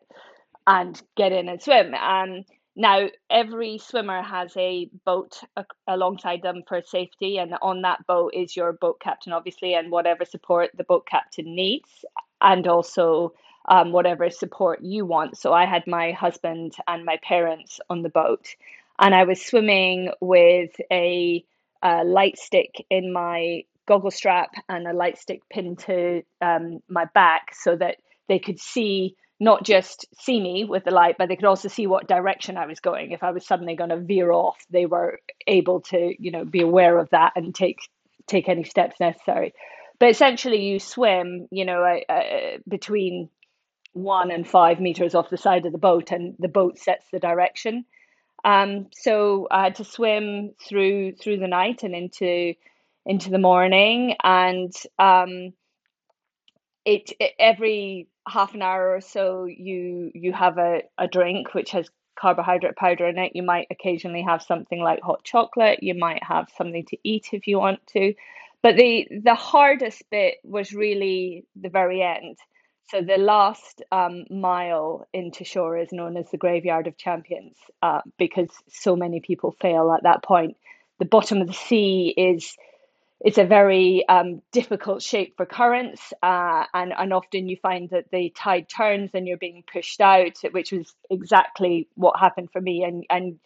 and 0.66 1.00
get 1.16 1.32
in 1.32 1.48
and 1.48 1.62
swim. 1.62 1.94
Um, 1.94 2.44
now, 2.76 3.08
every 3.28 3.78
swimmer 3.78 4.22
has 4.22 4.56
a 4.56 4.88
boat 5.04 5.40
alongside 5.88 6.42
them 6.42 6.62
for 6.68 6.82
safety, 6.82 7.38
and 7.38 7.54
on 7.62 7.82
that 7.82 8.06
boat 8.06 8.32
is 8.34 8.56
your 8.56 8.72
boat 8.72 9.00
captain, 9.00 9.32
obviously, 9.32 9.74
and 9.74 9.90
whatever 9.90 10.24
support 10.24 10.70
the 10.76 10.84
boat 10.84 11.06
captain 11.06 11.54
needs, 11.54 12.04
and 12.40 12.66
also 12.68 13.32
um, 13.68 13.92
whatever 13.92 14.30
support 14.30 14.80
you 14.82 15.04
want. 15.04 15.36
So 15.36 15.52
I 15.52 15.66
had 15.66 15.86
my 15.86 16.12
husband 16.12 16.74
and 16.86 17.04
my 17.04 17.18
parents 17.22 17.80
on 17.90 18.02
the 18.02 18.08
boat, 18.08 18.46
and 18.98 19.14
I 19.14 19.24
was 19.24 19.44
swimming 19.44 20.10
with 20.20 20.70
a, 20.92 21.44
a 21.82 22.04
light 22.04 22.38
stick 22.38 22.84
in 22.90 23.12
my 23.12 23.62
goggle 23.86 24.10
strap 24.10 24.50
and 24.68 24.86
a 24.86 24.92
light 24.92 25.18
stick 25.18 25.40
pinned 25.50 25.78
to 25.80 26.22
um, 26.40 26.80
my 26.88 27.06
back 27.14 27.54
so 27.54 27.74
that 27.76 27.96
they 28.28 28.38
could 28.38 28.60
see 28.60 29.16
not 29.40 29.64
just 29.64 30.06
see 30.20 30.38
me 30.38 30.64
with 30.64 30.84
the 30.84 30.90
light, 30.90 31.16
but 31.18 31.28
they 31.28 31.34
could 31.34 31.46
also 31.46 31.68
see 31.68 31.86
what 31.86 32.06
direction 32.06 32.58
I 32.58 32.66
was 32.66 32.78
going. 32.78 33.10
If 33.10 33.22
I 33.22 33.30
was 33.30 33.46
suddenly 33.46 33.74
going 33.74 33.88
to 33.88 33.96
veer 33.96 34.30
off, 34.30 34.58
they 34.68 34.84
were 34.84 35.18
able 35.46 35.80
to, 35.80 36.14
you 36.18 36.30
know, 36.30 36.44
be 36.44 36.60
aware 36.60 36.98
of 36.98 37.08
that 37.10 37.32
and 37.36 37.54
take 37.54 37.78
take 38.26 38.48
any 38.48 38.64
steps 38.64 39.00
necessary. 39.00 39.54
But 39.98 40.10
essentially, 40.10 40.62
you 40.62 40.78
swim, 40.78 41.48
you 41.50 41.64
know, 41.64 41.82
uh, 41.82 42.58
between 42.68 43.30
one 43.92 44.30
and 44.30 44.46
five 44.46 44.78
meters 44.78 45.14
off 45.14 45.30
the 45.30 45.36
side 45.36 45.66
of 45.66 45.72
the 45.72 45.78
boat, 45.78 46.12
and 46.12 46.36
the 46.38 46.48
boat 46.48 46.78
sets 46.78 47.06
the 47.10 47.18
direction. 47.18 47.86
Um, 48.44 48.88
so 48.92 49.48
I 49.50 49.64
had 49.64 49.76
to 49.76 49.84
swim 49.84 50.52
through 50.66 51.14
through 51.16 51.38
the 51.38 51.48
night 51.48 51.82
and 51.82 51.94
into 51.94 52.54
into 53.06 53.30
the 53.30 53.38
morning, 53.38 54.16
and 54.22 54.72
um, 54.98 55.52
it, 56.84 57.12
it 57.20 57.32
every 57.38 58.08
half 58.28 58.54
an 58.54 58.62
hour 58.62 58.94
or 58.94 59.00
so 59.00 59.44
you 59.44 60.10
you 60.14 60.32
have 60.32 60.58
a, 60.58 60.82
a 60.98 61.08
drink 61.08 61.54
which 61.54 61.70
has 61.72 61.88
carbohydrate 62.18 62.76
powder 62.76 63.06
in 63.08 63.18
it. 63.18 63.32
You 63.34 63.42
might 63.42 63.66
occasionally 63.70 64.22
have 64.22 64.42
something 64.42 64.80
like 64.80 65.00
hot 65.02 65.24
chocolate. 65.24 65.82
You 65.82 65.94
might 65.94 66.22
have 66.22 66.48
something 66.56 66.84
to 66.86 66.98
eat 67.04 67.28
if 67.32 67.46
you 67.46 67.58
want 67.58 67.86
to. 67.88 68.14
But 68.62 68.76
the 68.76 69.08
the 69.24 69.34
hardest 69.34 70.02
bit 70.10 70.36
was 70.44 70.72
really 70.72 71.44
the 71.60 71.70
very 71.70 72.02
end. 72.02 72.36
So 72.90 73.02
the 73.02 73.18
last 73.18 73.82
um, 73.92 74.24
mile 74.30 75.06
into 75.12 75.44
shore 75.44 75.78
is 75.78 75.92
known 75.92 76.16
as 76.16 76.28
the 76.30 76.38
graveyard 76.38 76.88
of 76.88 76.96
champions 76.96 77.56
uh, 77.82 78.00
because 78.18 78.48
so 78.68 78.96
many 78.96 79.20
people 79.20 79.54
fail 79.60 79.92
at 79.92 80.02
that 80.02 80.24
point. 80.24 80.56
The 80.98 81.04
bottom 81.04 81.40
of 81.40 81.46
the 81.46 81.52
sea 81.52 82.12
is 82.16 82.56
it's 83.20 83.38
a 83.38 83.44
very 83.44 84.04
um, 84.08 84.42
difficult 84.50 85.02
shape 85.02 85.34
for 85.36 85.46
currents, 85.46 86.12
uh, 86.22 86.64
and 86.74 86.92
and 86.96 87.12
often 87.12 87.48
you 87.48 87.56
find 87.62 87.90
that 87.90 88.10
the 88.10 88.32
tide 88.36 88.68
turns 88.68 89.10
and 89.14 89.28
you're 89.28 89.36
being 89.36 89.62
pushed 89.70 90.00
out, 90.00 90.38
which 90.50 90.72
was 90.72 90.92
exactly 91.10 91.86
what 91.94 92.18
happened 92.18 92.48
for 92.50 92.60
me. 92.60 92.82
And 92.82 93.04
and 93.08 93.38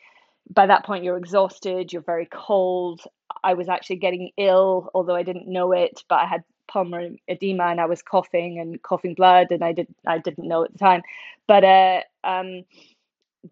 by 0.49 0.67
that 0.67 0.87
point 0.87 1.05
you're 1.05 1.19
exhausted, 1.19 1.93
you're 1.93 2.03
very 2.03 2.29
cold. 2.31 3.03
I 3.43 3.55
was 3.55 3.69
actually 3.69 3.97
getting 3.97 4.31
ill, 4.39 4.91
although 4.95 5.17
I 5.17 5.23
didn't 5.23 5.49
know 5.49 5.73
it, 5.73 6.03
but 6.09 6.21
I 6.21 6.27
had 6.27 6.45
pulmonary 6.69 7.23
edema 7.29 7.65
and 7.65 7.81
I 7.81 7.87
was 7.87 8.03
coughing 8.03 8.59
and 8.59 8.83
coughing 8.83 9.15
blood 9.15 9.49
and 9.51 9.63
I 9.63 9.73
did 9.73 9.89
I 10.07 10.19
didn't 10.19 10.49
know 10.49 10.65
at 10.65 10.73
the 10.73 10.79
time. 10.79 11.03
But 11.47 11.65
uh, 11.65 12.01
um, 12.23 12.65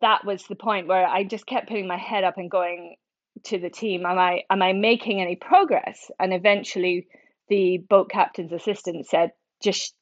that 0.00 0.25
was 0.25 0.45
the 0.45 0.54
point 0.54 0.87
where 0.87 1.07
I 1.07 1.25
just 1.25 1.47
kept 1.47 1.69
putting 1.69 1.87
my 1.87 1.99
head 1.99 2.25
up 2.25 2.38
and 2.38 2.50
going 2.50 2.97
to 3.45 3.59
the 3.59 3.71
team, 3.71 4.07
am 4.07 4.19
I 4.19 4.45
am 4.50 4.62
I 4.62 4.73
making 4.73 5.21
any 5.21 5.37
progress? 5.37 6.11
And 6.19 6.33
eventually 6.33 7.07
the 7.49 7.78
boat 7.78 8.11
captain's 8.11 8.52
assistant 8.52 9.07
said, 9.07 9.33
just 9.62 9.95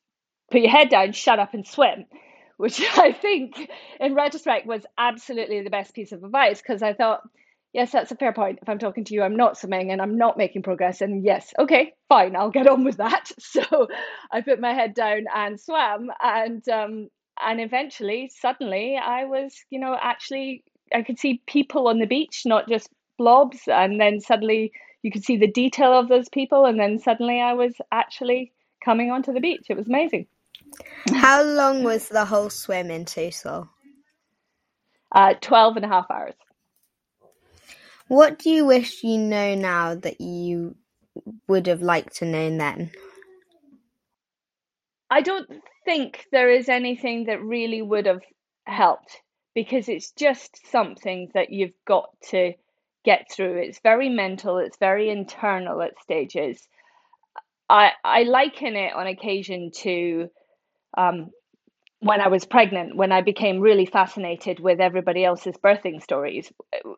put 0.51 0.61
your 0.61 0.71
head 0.71 0.89
down, 0.89 1.13
shut 1.13 1.39
up 1.39 1.55
and 1.55 1.67
swim. 1.67 2.07
Which 2.57 2.81
I 2.97 3.13
think 3.13 3.71
in 3.99 4.15
retrospect 4.15 4.67
was 4.67 4.85
absolutely 4.99 5.63
the 5.63 5.71
best 5.71 5.95
piece 5.95 6.13
of 6.13 6.23
advice 6.23 6.61
because 6.61 6.83
I 6.83 6.93
thought 6.93 7.23
yes, 7.73 7.93
that's 7.93 8.13
a 8.13 8.17
fair 8.17 8.33
point. 8.33 8.59
If 8.63 8.69
I'm 8.69 8.79
talking 8.79 9.05
to 9.05 9.15
you, 9.15 9.23
I'm 9.23 9.37
not 9.37 9.59
swimming 9.59 9.91
and 9.91 10.01
I'm 10.01 10.17
not 10.17 10.37
making 10.39 10.63
progress. 10.63 11.01
And 11.01 11.25
yes, 11.25 11.53
okay, 11.59 11.93
fine, 12.09 12.37
I'll 12.37 12.51
get 12.51 12.67
on 12.69 12.85
with 12.85 12.99
that. 12.99 13.31
So 13.41 13.89
I 14.31 14.41
put 14.43 14.61
my 14.61 14.73
head 14.73 14.95
down 14.95 15.25
and 15.35 15.61
swam, 15.61 16.11
and 16.23 16.67
um, 16.69 17.09
and 17.43 17.61
eventually, 17.61 18.31
suddenly, 18.35 18.97
I 18.97 19.25
was, 19.25 19.55
you 19.71 19.81
know, 19.81 19.97
actually, 20.01 20.63
I 20.95 21.03
could 21.03 21.19
see 21.19 21.43
people 21.47 21.89
on 21.89 21.99
the 21.99 22.07
beach, 22.07 22.43
not 22.45 22.69
just 22.69 22.89
blobs. 23.19 23.61
And 23.67 24.01
then 24.01 24.21
suddenly, 24.21 24.73
you 25.03 25.11
could 25.11 25.25
see 25.25 25.37
the 25.37 25.51
detail 25.51 25.93
of 25.93 26.09
those 26.09 26.29
people. 26.29 26.67
And 26.67 26.79
then 26.79 26.99
suddenly, 26.99 27.41
I 27.41 27.55
was 27.55 27.75
actually 27.93 28.53
coming 28.85 29.11
onto 29.11 29.33
the 29.33 29.41
beach. 29.41 29.67
It 29.69 29.77
was 29.77 29.89
amazing. 29.89 30.27
How 31.15 31.43
long 31.43 31.83
was 31.83 32.09
the 32.09 32.25
whole 32.25 32.51
swim 32.51 32.91
in 32.91 33.05
total? 33.05 33.69
Uh, 35.13 35.35
12 35.41 35.77
and 35.77 35.85
a 35.85 35.89
half 35.89 36.11
hours. 36.11 36.35
What 38.11 38.41
do 38.41 38.51
you 38.51 38.67
wish 38.67 39.05
you 39.05 39.19
know 39.19 39.55
now 39.55 39.95
that 39.95 40.21
you 40.21 40.75
would 41.47 41.69
have 41.69 41.81
liked 41.81 42.17
to 42.17 42.25
know 42.25 42.51
then? 42.59 42.91
I 45.09 45.21
don't 45.21 45.49
think 45.85 46.25
there 46.33 46.51
is 46.51 46.69
anything 46.69 47.27
that 47.27 47.41
really 47.41 47.83
would 47.83 48.07
have 48.07 48.23
helped 48.65 49.17
because 49.55 49.89
it's 49.89 50.11
just 50.11 50.59
something 50.73 51.31
that 51.35 51.53
you've 51.53 51.79
got 51.87 52.09
to 52.31 52.55
get 53.05 53.31
through. 53.31 53.59
It's 53.59 53.79
very 53.79 54.09
mental, 54.09 54.59
it's 54.59 54.79
very 54.79 55.09
internal 55.09 55.81
at 55.81 55.93
stages. 56.03 56.67
I, 57.69 57.93
I 58.03 58.25
liken 58.25 58.75
it 58.75 58.93
on 58.93 59.07
occasion 59.07 59.71
to 59.83 60.29
um, 60.99 61.31
when 62.01 62.21
I 62.23 62.29
was 62.29 62.47
pregnant, 62.47 62.97
when 62.97 63.13
I 63.13 63.21
became 63.21 63.61
really 63.61 63.85
fascinated 63.85 64.59
with 64.59 64.81
everybody 64.81 65.23
else's 65.25 65.57
birthing 65.63 66.03
stories, 66.03 66.51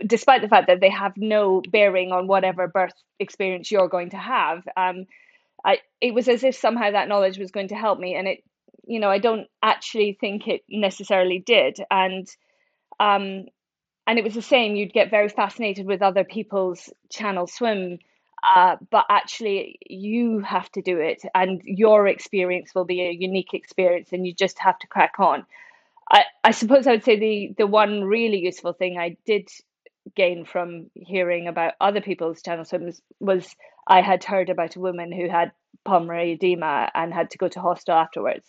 despite 0.07 0.43
the 0.43 0.49
fact 0.49 0.69
that 0.69 0.81
they 0.81 0.91
have 0.91 1.17
no 1.17 1.61
bearing 1.69 2.13
on 2.13 2.29
whatever 2.29 2.69
birth 2.69 2.95
experience 3.19 3.71
you're 3.71 3.89
going 3.89 4.11
to 4.11 4.17
have. 4.17 4.63
Um, 4.77 5.07
I 5.65 5.79
it 6.01 6.15
was 6.15 6.29
as 6.29 6.45
if 6.45 6.55
somehow 6.55 6.93
that 6.93 7.09
knowledge 7.09 7.39
was 7.39 7.51
going 7.51 7.69
to 7.69 7.75
help 7.75 7.99
me, 7.99 8.15
and 8.15 8.29
it, 8.29 8.45
you 8.85 9.01
know, 9.01 9.11
I 9.11 9.19
don't 9.19 9.49
actually 9.61 10.17
think 10.21 10.47
it 10.47 10.63
necessarily 10.69 11.41
did, 11.45 11.79
and 11.91 12.29
um, 13.01 13.47
and 14.07 14.19
it 14.19 14.25
was 14.25 14.35
the 14.35 14.43
same. 14.43 14.77
You'd 14.77 14.93
get 14.93 15.11
very 15.11 15.29
fascinated 15.29 15.85
with 15.87 16.03
other 16.03 16.25
people's 16.25 16.93
channel 17.11 17.49
swim 17.49 17.99
uh, 18.43 18.77
but 18.91 19.07
actually 19.09 19.79
you 19.89 20.41
have 20.41 20.71
to 20.73 20.83
do 20.83 20.99
it 20.99 21.23
and 21.35 21.63
your 21.65 22.07
experience 22.07 22.75
will 22.75 22.85
be 22.85 23.03
a 23.03 23.11
unique 23.11 23.55
experience 23.55 24.13
and 24.13 24.27
you 24.27 24.35
just 24.35 24.59
have 24.59 24.79
to 24.79 24.87
crack 24.87 25.15
on. 25.19 25.47
I, 26.11 26.25
I 26.45 26.51
suppose 26.51 26.87
i 26.87 26.93
would 26.93 27.05
say 27.05 27.19
the, 27.19 27.55
the 27.57 27.67
one 27.67 28.05
really 28.05 28.39
useful 28.39 28.73
thing 28.73 28.99
i 28.99 29.17
did 29.25 29.49
gain 30.17 30.45
from 30.45 30.91
hearing 30.95 31.47
about 31.47 31.75
other 31.81 32.01
people's 32.01 32.43
channel 32.43 32.65
swims 32.65 33.01
was 33.21 33.55
i 33.87 34.01
had 34.01 34.25
heard 34.25 34.51
about 34.51 34.77
a 34.77 34.81
woman 34.81 35.13
who 35.13 35.29
had 35.29 35.53
pulmonary 35.85 36.33
edema 36.33 36.91
and 36.95 37.15
had 37.15 37.31
to 37.31 37.39
go 37.39 37.49
to 37.49 37.61
hospital 37.61 37.99
afterwards. 37.99 38.47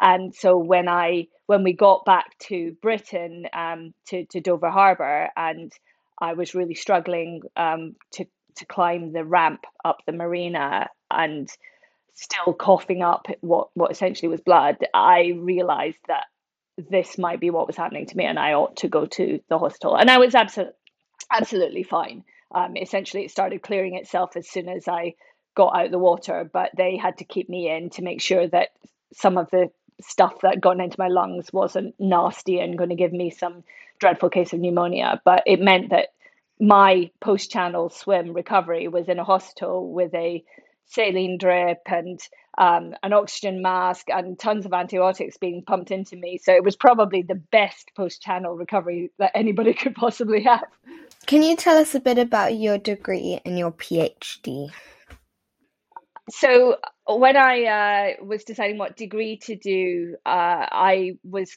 And 0.00 0.34
so 0.34 0.58
when 0.58 0.88
i 0.88 1.28
when 1.46 1.62
we 1.62 1.72
got 1.72 2.04
back 2.04 2.36
to 2.40 2.76
britain 2.82 3.46
um, 3.52 3.94
to, 4.08 4.24
to 4.26 4.40
dover 4.40 4.70
harbour 4.70 5.30
and 5.36 5.72
I 6.18 6.32
was 6.32 6.54
really 6.54 6.74
struggling 6.74 7.42
um, 7.56 7.96
to 8.12 8.26
to 8.56 8.66
climb 8.66 9.12
the 9.12 9.24
ramp 9.24 9.64
up 9.84 10.02
the 10.06 10.12
marina 10.12 10.88
and 11.10 11.50
still 12.14 12.54
coughing 12.54 13.02
up 13.02 13.26
what 13.40 13.68
what 13.74 13.90
essentially 13.90 14.28
was 14.28 14.40
blood, 14.40 14.78
I 14.94 15.34
realized 15.36 15.98
that 16.08 16.24
this 16.76 17.18
might 17.18 17.40
be 17.40 17.50
what 17.50 17.66
was 17.66 17.76
happening 17.76 18.06
to 18.06 18.16
me 18.16 18.24
and 18.24 18.38
I 18.38 18.54
ought 18.54 18.76
to 18.78 18.88
go 18.88 19.06
to 19.06 19.40
the 19.48 19.58
hospital. 19.58 19.96
And 19.96 20.10
I 20.10 20.18
was 20.18 20.34
absolutely 20.34 20.74
absolutely 21.30 21.82
fine. 21.82 22.24
Um, 22.54 22.76
essentially, 22.76 23.24
it 23.24 23.30
started 23.30 23.62
clearing 23.62 23.96
itself 23.96 24.36
as 24.36 24.48
soon 24.48 24.68
as 24.68 24.86
I 24.88 25.14
got 25.54 25.76
out 25.76 25.90
the 25.90 25.98
water, 25.98 26.48
but 26.50 26.70
they 26.76 26.96
had 26.96 27.18
to 27.18 27.24
keep 27.24 27.48
me 27.48 27.70
in 27.70 27.90
to 27.90 28.02
make 28.02 28.20
sure 28.20 28.46
that 28.48 28.68
some 29.12 29.36
of 29.36 29.50
the 29.50 29.70
stuff 30.00 30.40
that 30.42 30.60
got 30.60 30.78
into 30.78 31.00
my 31.00 31.08
lungs 31.08 31.52
wasn't 31.52 31.94
nasty 31.98 32.60
and 32.60 32.76
going 32.76 32.90
to 32.90 32.96
give 32.96 33.12
me 33.12 33.30
some 33.30 33.64
dreadful 33.98 34.28
case 34.28 34.52
of 34.52 34.60
pneumonia. 34.60 35.20
But 35.24 35.42
it 35.46 35.60
meant 35.60 35.90
that 35.90 36.08
my 36.58 37.10
post 37.20 37.50
channel 37.50 37.90
swim 37.90 38.32
recovery 38.32 38.88
was 38.88 39.08
in 39.08 39.18
a 39.18 39.24
hospital 39.24 39.92
with 39.92 40.14
a 40.14 40.42
saline 40.86 41.36
drip 41.38 41.82
and 41.86 42.20
um, 42.58 42.94
an 43.02 43.12
oxygen 43.12 43.60
mask 43.60 44.08
and 44.08 44.38
tons 44.38 44.64
of 44.64 44.72
antibiotics 44.72 45.36
being 45.36 45.62
pumped 45.62 45.90
into 45.90 46.16
me. 46.16 46.38
So 46.38 46.54
it 46.54 46.64
was 46.64 46.76
probably 46.76 47.22
the 47.22 47.34
best 47.34 47.90
post 47.94 48.22
channel 48.22 48.54
recovery 48.54 49.10
that 49.18 49.32
anybody 49.34 49.74
could 49.74 49.94
possibly 49.94 50.42
have. 50.44 50.64
Can 51.26 51.42
you 51.42 51.56
tell 51.56 51.76
us 51.76 51.94
a 51.94 52.00
bit 52.00 52.18
about 52.18 52.56
your 52.56 52.78
degree 52.78 53.40
and 53.44 53.58
your 53.58 53.72
PhD? 53.72 54.70
So 56.30 56.76
when 57.06 57.36
I 57.36 58.16
uh, 58.18 58.24
was 58.24 58.44
deciding 58.44 58.78
what 58.78 58.96
degree 58.96 59.36
to 59.44 59.54
do, 59.54 60.16
uh, 60.26 60.66
I 60.72 61.18
was 61.22 61.56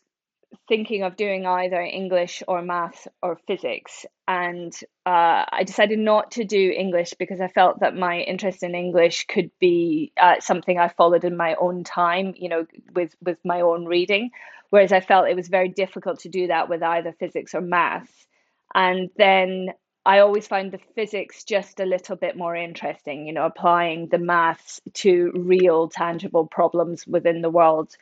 thinking 0.67 1.03
of 1.03 1.15
doing 1.15 1.45
either 1.45 1.81
English 1.81 2.43
or 2.47 2.61
math 2.61 3.07
or 3.21 3.39
physics. 3.47 4.05
And 4.27 4.73
uh, 5.05 5.45
I 5.51 5.63
decided 5.65 5.99
not 5.99 6.31
to 6.31 6.43
do 6.43 6.73
English 6.75 7.13
because 7.17 7.41
I 7.41 7.47
felt 7.47 7.79
that 7.81 7.95
my 7.95 8.19
interest 8.19 8.63
in 8.63 8.75
English 8.75 9.25
could 9.27 9.51
be 9.59 10.11
uh, 10.19 10.39
something 10.39 10.77
I 10.77 10.89
followed 10.89 11.23
in 11.23 11.37
my 11.37 11.55
own 11.55 11.83
time, 11.83 12.33
you 12.37 12.49
know, 12.49 12.65
with, 12.93 13.15
with 13.21 13.37
my 13.43 13.61
own 13.61 13.85
reading. 13.85 14.31
Whereas 14.69 14.91
I 14.91 14.99
felt 14.99 15.27
it 15.27 15.35
was 15.35 15.47
very 15.47 15.69
difficult 15.69 16.19
to 16.21 16.29
do 16.29 16.47
that 16.47 16.69
with 16.69 16.83
either 16.83 17.13
physics 17.13 17.55
or 17.55 17.61
maths. 17.61 18.27
And 18.73 19.09
then 19.17 19.69
I 20.05 20.19
always 20.19 20.47
find 20.47 20.71
the 20.71 20.79
physics 20.95 21.43
just 21.43 21.79
a 21.79 21.85
little 21.85 22.15
bit 22.15 22.37
more 22.37 22.55
interesting, 22.55 23.25
you 23.25 23.33
know, 23.33 23.45
applying 23.45 24.07
the 24.07 24.17
maths 24.17 24.79
to 24.95 25.31
real, 25.35 25.89
tangible 25.89 26.47
problems 26.47 27.05
within 27.05 27.41
the 27.41 27.49
world. 27.49 27.95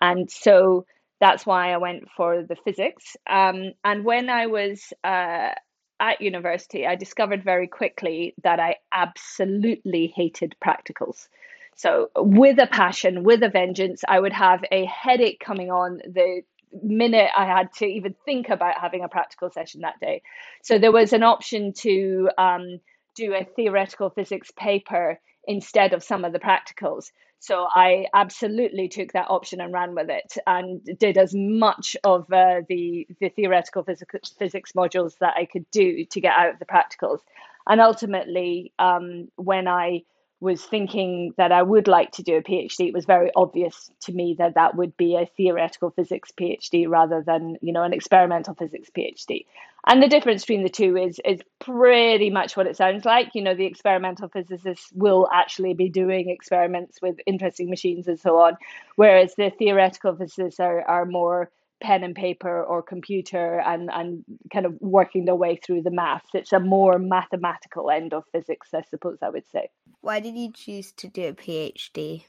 And 0.00 0.30
so 0.30 0.86
that's 1.24 1.46
why 1.46 1.72
I 1.72 1.78
went 1.78 2.10
for 2.14 2.42
the 2.42 2.56
physics. 2.64 3.16
Um, 3.28 3.72
and 3.82 4.04
when 4.04 4.28
I 4.28 4.46
was 4.46 4.92
uh, 5.02 5.52
at 5.98 6.20
university, 6.20 6.86
I 6.86 6.96
discovered 6.96 7.42
very 7.42 7.66
quickly 7.66 8.34
that 8.42 8.60
I 8.60 8.76
absolutely 8.92 10.12
hated 10.14 10.54
practicals. 10.62 11.28
So, 11.76 12.10
with 12.14 12.58
a 12.58 12.66
passion, 12.66 13.24
with 13.24 13.42
a 13.42 13.48
vengeance, 13.48 14.02
I 14.06 14.20
would 14.20 14.34
have 14.34 14.64
a 14.70 14.84
headache 14.84 15.40
coming 15.40 15.70
on 15.70 16.00
the 16.04 16.42
minute 16.82 17.30
I 17.34 17.46
had 17.46 17.72
to 17.78 17.86
even 17.86 18.14
think 18.26 18.50
about 18.50 18.78
having 18.78 19.02
a 19.02 19.08
practical 19.08 19.50
session 19.50 19.80
that 19.80 19.98
day. 20.00 20.22
So, 20.62 20.78
there 20.78 20.92
was 20.92 21.14
an 21.14 21.22
option 21.22 21.72
to 21.78 22.28
um, 22.36 22.80
do 23.16 23.34
a 23.34 23.46
theoretical 23.56 24.10
physics 24.10 24.50
paper 24.56 25.18
instead 25.46 25.92
of 25.92 26.02
some 26.02 26.24
of 26.24 26.32
the 26.32 26.38
practicals. 26.38 27.10
So 27.40 27.66
I 27.74 28.06
absolutely 28.14 28.88
took 28.88 29.12
that 29.12 29.28
option 29.28 29.60
and 29.60 29.72
ran 29.72 29.94
with 29.94 30.08
it 30.08 30.38
and 30.46 30.80
did 30.98 31.18
as 31.18 31.34
much 31.34 31.94
of 32.02 32.22
uh, 32.32 32.62
the 32.68 33.06
the 33.20 33.28
theoretical 33.28 33.82
physics, 33.82 34.30
physics 34.38 34.72
modules 34.72 35.18
that 35.18 35.34
I 35.36 35.44
could 35.44 35.70
do 35.70 36.06
to 36.06 36.20
get 36.20 36.32
out 36.32 36.54
of 36.54 36.58
the 36.58 36.64
practicals. 36.64 37.18
And 37.66 37.80
ultimately, 37.80 38.72
um, 38.78 39.28
when 39.36 39.68
I 39.68 40.04
was 40.44 40.62
thinking 40.62 41.32
that 41.38 41.50
I 41.50 41.62
would 41.62 41.88
like 41.88 42.12
to 42.12 42.22
do 42.22 42.36
a 42.36 42.42
PhD, 42.42 42.88
it 42.88 42.94
was 42.94 43.06
very 43.06 43.30
obvious 43.34 43.90
to 44.02 44.12
me 44.12 44.36
that 44.38 44.54
that 44.54 44.76
would 44.76 44.96
be 44.96 45.16
a 45.16 45.26
theoretical 45.36 45.90
physics 45.90 46.30
PhD 46.38 46.86
rather 46.86 47.24
than 47.26 47.56
you 47.62 47.72
know 47.72 47.82
an 47.82 47.94
experimental 47.94 48.54
physics 48.54 48.90
PhD. 48.96 49.46
And 49.86 50.02
the 50.02 50.08
difference 50.08 50.42
between 50.42 50.62
the 50.62 50.68
two 50.68 50.96
is 50.96 51.20
is 51.24 51.40
pretty 51.58 52.30
much 52.30 52.56
what 52.56 52.66
it 52.66 52.76
sounds 52.76 53.04
like. 53.04 53.34
You 53.34 53.42
know, 53.42 53.54
the 53.54 53.66
experimental 53.66 54.28
physicists 54.28 54.92
will 54.94 55.26
actually 55.32 55.74
be 55.74 55.88
doing 55.88 56.28
experiments 56.28 57.00
with 57.02 57.16
interesting 57.26 57.70
machines 57.70 58.06
and 58.06 58.20
so 58.20 58.38
on, 58.38 58.56
whereas 58.96 59.34
the 59.34 59.50
theoretical 59.50 60.14
physicists 60.14 60.60
are 60.60 60.82
are 60.82 61.06
more 61.06 61.50
pen 61.84 62.02
and 62.02 62.14
paper 62.14 62.64
or 62.64 62.82
computer 62.82 63.60
and, 63.60 63.90
and 63.92 64.24
kind 64.50 64.64
of 64.64 64.74
working 64.80 65.26
their 65.26 65.34
way 65.34 65.56
through 65.56 65.82
the 65.82 65.90
maths. 65.90 66.30
It's 66.32 66.52
a 66.52 66.58
more 66.58 66.98
mathematical 66.98 67.90
end 67.90 68.14
of 68.14 68.24
physics, 68.32 68.72
I 68.74 68.82
suppose 68.88 69.18
I 69.22 69.28
would 69.28 69.46
say. 69.52 69.68
Why 70.00 70.20
did 70.20 70.34
you 70.34 70.50
choose 70.52 70.92
to 70.92 71.08
do 71.08 71.28
a 71.28 71.32
PhD? 71.34 72.24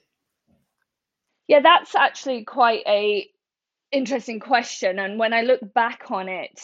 Yeah, 1.47 1.62
that's 1.62 1.95
actually 1.95 2.43
quite 2.43 2.83
a 2.85 3.29
interesting 3.91 4.41
question. 4.41 5.00
And 5.00 5.17
when 5.17 5.33
I 5.33 5.41
look 5.41 5.62
back 5.74 6.12
on 6.12 6.27
it, 6.27 6.59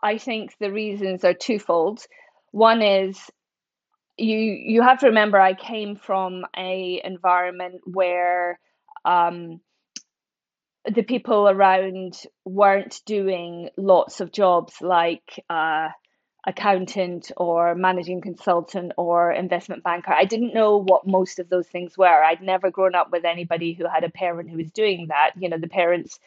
I 0.00 0.18
think 0.18 0.54
the 0.60 0.70
reasons 0.70 1.24
are 1.24 1.34
twofold. 1.34 2.00
One 2.52 2.80
is 2.80 3.18
you 4.16 4.38
you 4.38 4.82
have 4.82 5.00
to 5.00 5.06
remember 5.08 5.40
I 5.40 5.54
came 5.54 5.96
from 5.96 6.44
a 6.56 7.00
environment 7.04 7.80
where 7.84 8.60
um, 9.04 9.60
the 10.94 11.02
people 11.02 11.48
around 11.48 12.22
weren't 12.44 13.00
doing 13.06 13.70
lots 13.76 14.20
of 14.20 14.32
jobs 14.32 14.74
like 14.80 15.44
uh, 15.50 15.88
accountant 16.46 17.32
or 17.36 17.74
managing 17.74 18.20
consultant 18.20 18.92
or 18.96 19.32
investment 19.32 19.82
banker. 19.82 20.12
I 20.12 20.24
didn't 20.24 20.54
know 20.54 20.76
what 20.76 21.06
most 21.06 21.38
of 21.38 21.48
those 21.48 21.66
things 21.66 21.98
were. 21.98 22.06
I'd 22.06 22.40
never 22.40 22.70
grown 22.70 22.94
up 22.94 23.10
with 23.10 23.24
anybody 23.24 23.72
who 23.72 23.86
had 23.88 24.04
a 24.04 24.10
parent 24.10 24.50
who 24.50 24.58
was 24.58 24.70
doing 24.70 25.08
that. 25.08 25.32
You 25.38 25.48
know, 25.48 25.58
the 25.58 25.68
parents 25.68 26.20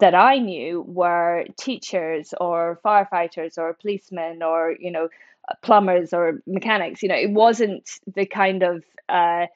that 0.00 0.14
I 0.14 0.38
knew 0.38 0.80
were 0.80 1.44
teachers 1.58 2.32
or 2.40 2.80
firefighters 2.84 3.58
or 3.58 3.74
policemen 3.74 4.42
or, 4.42 4.74
you 4.78 4.90
know, 4.90 5.08
plumbers 5.62 6.12
or 6.12 6.40
mechanics. 6.46 7.02
You 7.02 7.10
know, 7.10 7.16
it 7.16 7.30
wasn't 7.30 7.90
the 8.14 8.24
kind 8.24 8.62
of 8.62 8.84
uh, 9.08 9.46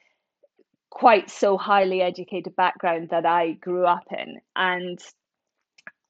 quite 0.93 1.27
so 1.31 1.57
highly 1.57 2.03
educated 2.03 2.55
background 2.55 3.09
that 3.09 3.25
I 3.25 3.53
grew 3.53 3.83
up 3.83 4.05
in. 4.11 4.39
And 4.55 5.03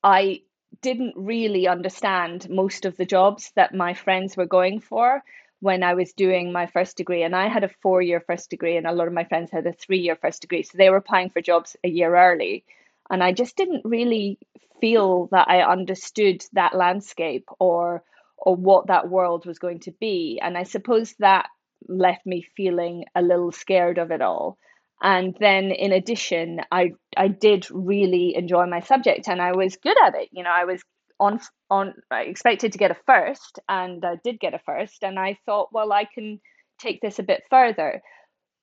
I 0.03 0.41
didn't 0.81 1.13
really 1.15 1.69
understand 1.69 2.49
most 2.49 2.83
of 2.83 2.97
the 2.97 3.05
jobs 3.05 3.53
that 3.55 3.73
my 3.73 3.93
friends 3.93 4.35
were 4.35 4.45
going 4.45 4.81
for 4.81 5.23
when 5.61 5.83
I 5.83 5.93
was 5.93 6.11
doing 6.11 6.51
my 6.51 6.65
first 6.65 6.97
degree. 6.97 7.23
And 7.23 7.33
I 7.33 7.47
had 7.47 7.63
a 7.63 7.71
four 7.81 8.01
year 8.01 8.19
first 8.19 8.49
degree, 8.49 8.75
and 8.75 8.85
a 8.85 8.91
lot 8.91 9.07
of 9.07 9.13
my 9.13 9.23
friends 9.23 9.51
had 9.51 9.65
a 9.65 9.71
three 9.71 9.99
year 9.99 10.17
first 10.17 10.41
degree. 10.41 10.63
So 10.63 10.77
they 10.77 10.89
were 10.89 10.97
applying 10.97 11.29
for 11.29 11.41
jobs 11.41 11.77
a 11.85 11.87
year 11.87 12.13
early. 12.17 12.65
And 13.09 13.23
I 13.23 13.31
just 13.31 13.55
didn't 13.55 13.85
really 13.85 14.37
feel 14.81 15.29
that 15.31 15.47
I 15.49 15.61
understood 15.61 16.43
that 16.53 16.75
landscape 16.75 17.47
or 17.57 18.03
or 18.37 18.53
what 18.57 18.87
that 18.87 19.09
world 19.09 19.45
was 19.45 19.59
going 19.59 19.79
to 19.79 19.91
be. 19.91 20.41
And 20.43 20.57
I 20.57 20.63
suppose 20.63 21.15
that 21.19 21.47
left 21.87 22.25
me 22.25 22.45
feeling 22.57 23.05
a 23.15 23.21
little 23.21 23.53
scared 23.53 23.97
of 23.97 24.11
it 24.11 24.21
all 24.21 24.57
and 25.03 25.35
then 25.39 25.71
in 25.71 25.91
addition 25.91 26.61
i 26.71 26.91
i 27.17 27.27
did 27.27 27.67
really 27.71 28.35
enjoy 28.35 28.65
my 28.65 28.79
subject 28.79 29.27
and 29.27 29.41
i 29.41 29.51
was 29.51 29.77
good 29.77 29.97
at 30.05 30.15
it 30.15 30.29
you 30.31 30.43
know 30.43 30.49
i 30.49 30.65
was 30.65 30.81
on 31.19 31.39
on 31.69 31.93
i 32.09 32.21
expected 32.21 32.71
to 32.71 32.77
get 32.77 32.91
a 32.91 32.97
first 33.05 33.59
and 33.69 34.03
i 34.03 34.15
did 34.23 34.39
get 34.39 34.53
a 34.53 34.59
first 34.65 35.03
and 35.03 35.19
i 35.19 35.37
thought 35.45 35.69
well 35.71 35.91
i 35.91 36.05
can 36.05 36.39
take 36.79 37.01
this 37.01 37.19
a 37.19 37.23
bit 37.23 37.43
further 37.49 38.01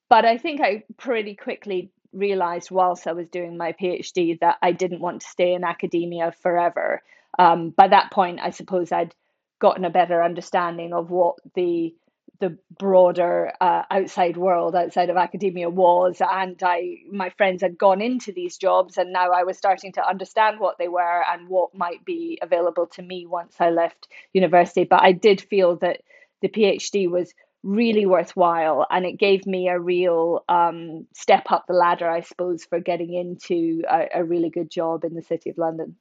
but 0.08 0.24
i 0.24 0.36
think 0.36 0.60
i 0.60 0.82
pretty 0.98 1.36
quickly 1.36 1.92
realized 2.12 2.70
whilst 2.70 3.06
I 3.06 3.12
was 3.12 3.28
doing 3.28 3.56
my 3.56 3.72
PhD 3.72 4.38
that 4.40 4.56
I 4.62 4.72
didn't 4.72 5.00
want 5.00 5.20
to 5.20 5.28
stay 5.28 5.54
in 5.54 5.64
academia 5.64 6.32
forever. 6.42 7.02
Um, 7.38 7.70
by 7.70 7.88
that 7.88 8.10
point, 8.10 8.40
I 8.42 8.50
suppose 8.50 8.92
I'd 8.92 9.14
gotten 9.60 9.84
a 9.84 9.90
better 9.90 10.22
understanding 10.22 10.92
of 10.92 11.10
what 11.10 11.36
the 11.54 11.94
the 12.40 12.58
broader 12.78 13.52
uh, 13.60 13.82
outside 13.90 14.36
world 14.36 14.74
outside 14.74 15.10
of 15.10 15.16
academia 15.16 15.68
was 15.68 16.20
and 16.20 16.62
i 16.62 16.96
my 17.10 17.30
friends 17.30 17.62
had 17.62 17.78
gone 17.78 18.00
into 18.00 18.32
these 18.32 18.56
jobs 18.56 18.98
and 18.98 19.12
now 19.12 19.30
i 19.30 19.44
was 19.44 19.58
starting 19.58 19.92
to 19.92 20.06
understand 20.06 20.58
what 20.58 20.78
they 20.78 20.88
were 20.88 21.22
and 21.30 21.48
what 21.48 21.74
might 21.74 22.04
be 22.04 22.38
available 22.42 22.86
to 22.86 23.02
me 23.02 23.26
once 23.26 23.54
i 23.60 23.70
left 23.70 24.08
university. 24.32 24.84
But 24.84 25.02
i 25.02 25.12
did 25.12 25.40
feel 25.40 25.76
that 25.76 26.00
the 26.42 26.48
phd 26.48 27.10
was 27.10 27.32
really 27.62 28.06
worthwhile 28.06 28.86
and 28.90 29.04
it 29.04 29.18
gave 29.18 29.46
me 29.46 29.68
a 29.68 29.78
real 29.78 30.42
um, 30.48 31.06
step 31.14 31.44
up 31.50 31.66
the 31.68 31.74
ladder 31.74 32.08
i 32.08 32.20
suppose 32.20 32.64
for 32.64 32.80
getting 32.80 33.12
into 33.12 33.82
a, 33.90 34.08
a 34.14 34.24
really 34.24 34.48
good 34.48 34.70
job 34.70 35.04
in 35.04 35.14
the 35.14 35.22
city 35.22 35.50
of 35.50 35.58
london 35.58 35.96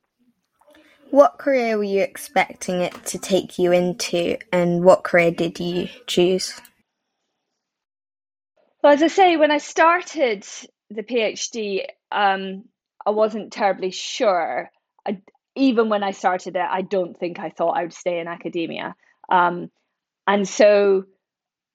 what 1.11 1.37
career 1.37 1.77
were 1.77 1.83
you 1.83 2.01
expecting 2.01 2.81
it 2.81 2.93
to 3.05 3.17
take 3.17 3.59
you 3.59 3.71
into, 3.71 4.37
and 4.51 4.83
what 4.83 5.03
career 5.03 5.31
did 5.31 5.59
you 5.59 5.89
choose? 6.07 6.59
Well, 8.81 8.93
as 8.93 9.03
I 9.03 9.07
say, 9.07 9.37
when 9.37 9.51
I 9.51 9.57
started 9.57 10.45
the 10.89 11.03
PhD, 11.03 11.85
um, 12.11 12.65
I 13.05 13.11
wasn't 13.11 13.51
terribly 13.51 13.91
sure. 13.91 14.71
I, 15.05 15.21
even 15.55 15.89
when 15.89 16.03
I 16.03 16.11
started 16.11 16.55
it, 16.55 16.67
I 16.69 16.81
don't 16.81 17.17
think 17.19 17.39
I 17.39 17.49
thought 17.49 17.77
I 17.77 17.83
would 17.83 17.93
stay 17.93 18.19
in 18.19 18.27
academia. 18.27 18.95
Um, 19.29 19.69
and 20.25 20.47
so 20.47 21.05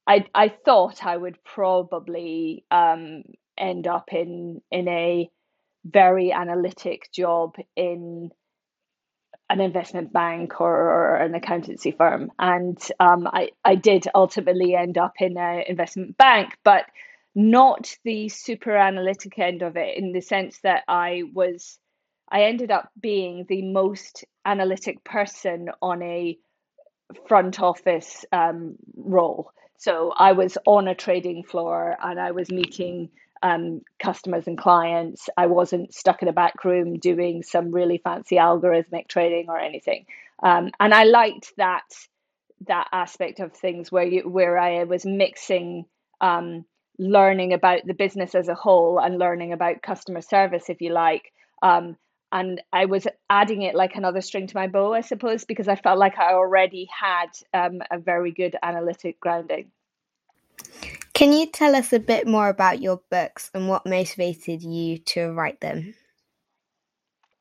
I, 0.06 0.26
I 0.34 0.48
thought 0.48 1.04
I 1.04 1.16
would 1.16 1.42
probably 1.44 2.64
um, 2.70 3.24
end 3.58 3.86
up 3.86 4.12
in 4.12 4.62
in 4.70 4.88
a 4.88 5.30
very 5.84 6.32
analytic 6.32 7.10
job 7.12 7.56
in 7.76 8.30
an 9.50 9.60
investment 9.60 10.12
bank 10.12 10.60
or, 10.60 10.72
or 10.72 11.16
an 11.16 11.34
accountancy 11.34 11.90
firm. 11.90 12.32
And 12.38 12.78
um, 12.98 13.26
I, 13.26 13.50
I 13.64 13.74
did 13.74 14.06
ultimately 14.14 14.74
end 14.74 14.96
up 14.98 15.12
in 15.18 15.36
an 15.36 15.64
investment 15.68 16.16
bank, 16.16 16.56
but 16.64 16.84
not 17.34 17.96
the 18.04 18.28
super 18.28 18.76
analytic 18.76 19.38
end 19.38 19.62
of 19.62 19.76
it 19.76 19.98
in 19.98 20.12
the 20.12 20.20
sense 20.20 20.58
that 20.62 20.84
I 20.88 21.24
was, 21.32 21.78
I 22.30 22.44
ended 22.44 22.70
up 22.70 22.90
being 23.00 23.44
the 23.48 23.62
most 23.62 24.24
analytic 24.44 25.04
person 25.04 25.68
on 25.82 26.02
a 26.02 26.38
front 27.28 27.60
office 27.60 28.24
um, 28.32 28.76
role. 28.96 29.50
So 29.76 30.12
I 30.16 30.32
was 30.32 30.56
on 30.66 30.88
a 30.88 30.94
trading 30.94 31.42
floor 31.42 31.96
and 32.02 32.18
I 32.18 32.30
was 32.30 32.50
meeting 32.50 33.10
um, 33.44 33.82
customers 34.02 34.46
and 34.46 34.56
clients. 34.56 35.28
I 35.36 35.46
wasn't 35.46 35.94
stuck 35.94 36.22
in 36.22 36.28
a 36.28 36.32
back 36.32 36.64
room 36.64 36.98
doing 36.98 37.42
some 37.42 37.72
really 37.72 37.98
fancy 37.98 38.36
algorithmic 38.36 39.06
trading 39.06 39.50
or 39.50 39.58
anything. 39.58 40.06
Um, 40.42 40.70
and 40.80 40.94
I 40.94 41.04
liked 41.04 41.52
that 41.58 41.84
that 42.66 42.88
aspect 42.92 43.40
of 43.40 43.52
things 43.52 43.92
where 43.92 44.06
you 44.06 44.22
where 44.22 44.58
I 44.58 44.84
was 44.84 45.04
mixing 45.04 45.84
um, 46.22 46.64
learning 46.98 47.52
about 47.52 47.86
the 47.86 47.92
business 47.92 48.34
as 48.34 48.48
a 48.48 48.54
whole 48.54 48.98
and 48.98 49.18
learning 49.18 49.52
about 49.52 49.82
customer 49.82 50.22
service, 50.22 50.70
if 50.70 50.80
you 50.80 50.94
like. 50.94 51.30
Um, 51.62 51.98
and 52.32 52.62
I 52.72 52.86
was 52.86 53.06
adding 53.28 53.60
it 53.60 53.74
like 53.74 53.94
another 53.94 54.22
string 54.22 54.46
to 54.46 54.56
my 54.56 54.68
bow, 54.68 54.94
I 54.94 55.02
suppose, 55.02 55.44
because 55.44 55.68
I 55.68 55.76
felt 55.76 55.98
like 55.98 56.18
I 56.18 56.32
already 56.32 56.88
had 56.98 57.28
um, 57.52 57.82
a 57.90 57.98
very 57.98 58.32
good 58.32 58.56
analytic 58.62 59.20
grounding. 59.20 59.70
Can 61.14 61.32
you 61.32 61.46
tell 61.46 61.76
us 61.76 61.92
a 61.92 62.00
bit 62.00 62.26
more 62.26 62.48
about 62.48 62.82
your 62.82 63.00
books 63.08 63.48
and 63.54 63.68
what 63.68 63.86
motivated 63.86 64.62
you 64.62 64.98
to 64.98 65.32
write 65.32 65.60
them? 65.60 65.94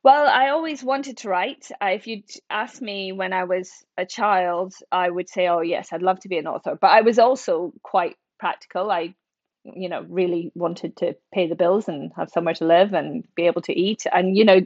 Well, 0.03 0.27
I 0.27 0.49
always 0.49 0.83
wanted 0.83 1.17
to 1.17 1.29
write. 1.29 1.71
if 1.81 2.05
you'd 2.05 2.29
asked 2.51 2.81
me 2.81 3.13
when 3.13 3.33
I 3.33 3.45
was 3.45 3.71
a 3.97 4.05
child, 4.05 4.75
I 4.91 5.09
would 5.09 5.27
say, 5.27 5.47
oh, 5.47 5.61
yes, 5.61 5.91
I'd 5.91 6.03
love 6.03 6.19
to 6.19 6.29
be 6.29 6.37
an 6.37 6.45
author. 6.45 6.77
But 6.79 6.91
I 6.91 7.01
was 7.01 7.17
also 7.17 7.73
quite 7.81 8.15
practical. 8.37 8.91
I, 8.91 9.15
you 9.63 9.89
know, 9.89 10.05
really 10.07 10.51
wanted 10.53 10.97
to 10.97 11.15
pay 11.33 11.47
the 11.47 11.55
bills 11.55 11.87
and 11.87 12.11
have 12.15 12.29
somewhere 12.29 12.53
to 12.55 12.67
live 12.67 12.93
and 12.93 13.25
be 13.33 13.47
able 13.47 13.61
to 13.61 13.73
eat. 13.73 14.05
And, 14.11 14.37
you 14.37 14.45
know, 14.45 14.61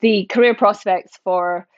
the 0.00 0.24
career 0.24 0.54
prospects 0.54 1.20
for 1.22 1.68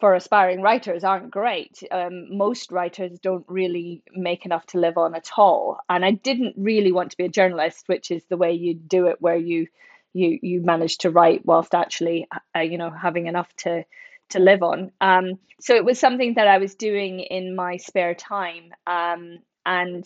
for 0.00 0.14
aspiring 0.14 0.60
writers 0.60 1.04
aren't 1.04 1.30
great. 1.30 1.82
Um, 1.90 2.36
most 2.36 2.72
writers 2.72 3.18
don't 3.20 3.44
really 3.48 4.02
make 4.12 4.44
enough 4.44 4.66
to 4.66 4.78
live 4.78 4.98
on 4.98 5.14
at 5.14 5.30
all. 5.36 5.78
And 5.88 6.04
I 6.04 6.12
didn't 6.12 6.54
really 6.56 6.92
want 6.92 7.12
to 7.12 7.16
be 7.16 7.24
a 7.24 7.28
journalist, 7.28 7.84
which 7.86 8.10
is 8.10 8.24
the 8.28 8.36
way 8.36 8.52
you 8.52 8.74
do 8.74 9.06
it, 9.06 9.16
where 9.20 9.36
you 9.36 9.68
you 10.12 10.38
you 10.42 10.62
manage 10.62 10.98
to 10.98 11.10
write 11.10 11.44
whilst 11.44 11.74
actually 11.74 12.28
uh, 12.56 12.60
you 12.60 12.78
know 12.78 12.90
having 12.90 13.26
enough 13.26 13.54
to 13.58 13.84
to 14.30 14.38
live 14.38 14.62
on. 14.62 14.90
Um, 15.00 15.38
so 15.60 15.74
it 15.74 15.84
was 15.84 15.98
something 15.98 16.34
that 16.34 16.48
I 16.48 16.58
was 16.58 16.74
doing 16.74 17.20
in 17.20 17.54
my 17.54 17.76
spare 17.76 18.14
time, 18.14 18.72
um, 18.86 19.38
and 19.64 20.04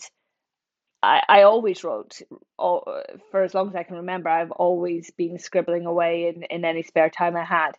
I, 1.01 1.21
I 1.27 1.41
always 1.43 1.83
wrote 1.83 2.21
all, 2.57 2.83
for 3.31 3.43
as 3.43 3.53
long 3.53 3.69
as 3.69 3.75
I 3.75 3.83
can 3.83 3.97
remember. 3.97 4.29
I've 4.29 4.51
always 4.51 5.11
been 5.11 5.39
scribbling 5.39 5.85
away 5.85 6.27
in, 6.27 6.43
in 6.43 6.65
any 6.65 6.83
spare 6.83 7.09
time 7.09 7.35
I 7.35 7.43
had. 7.43 7.71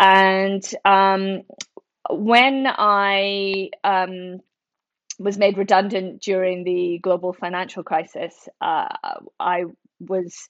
And 0.00 0.64
um, 0.86 1.42
when 2.08 2.66
I 2.66 3.68
um, 3.84 4.40
was 5.18 5.36
made 5.36 5.58
redundant 5.58 6.22
during 6.22 6.64
the 6.64 6.98
global 7.02 7.34
financial 7.34 7.82
crisis, 7.82 8.48
uh, 8.62 8.88
I 9.38 9.64
was, 10.00 10.48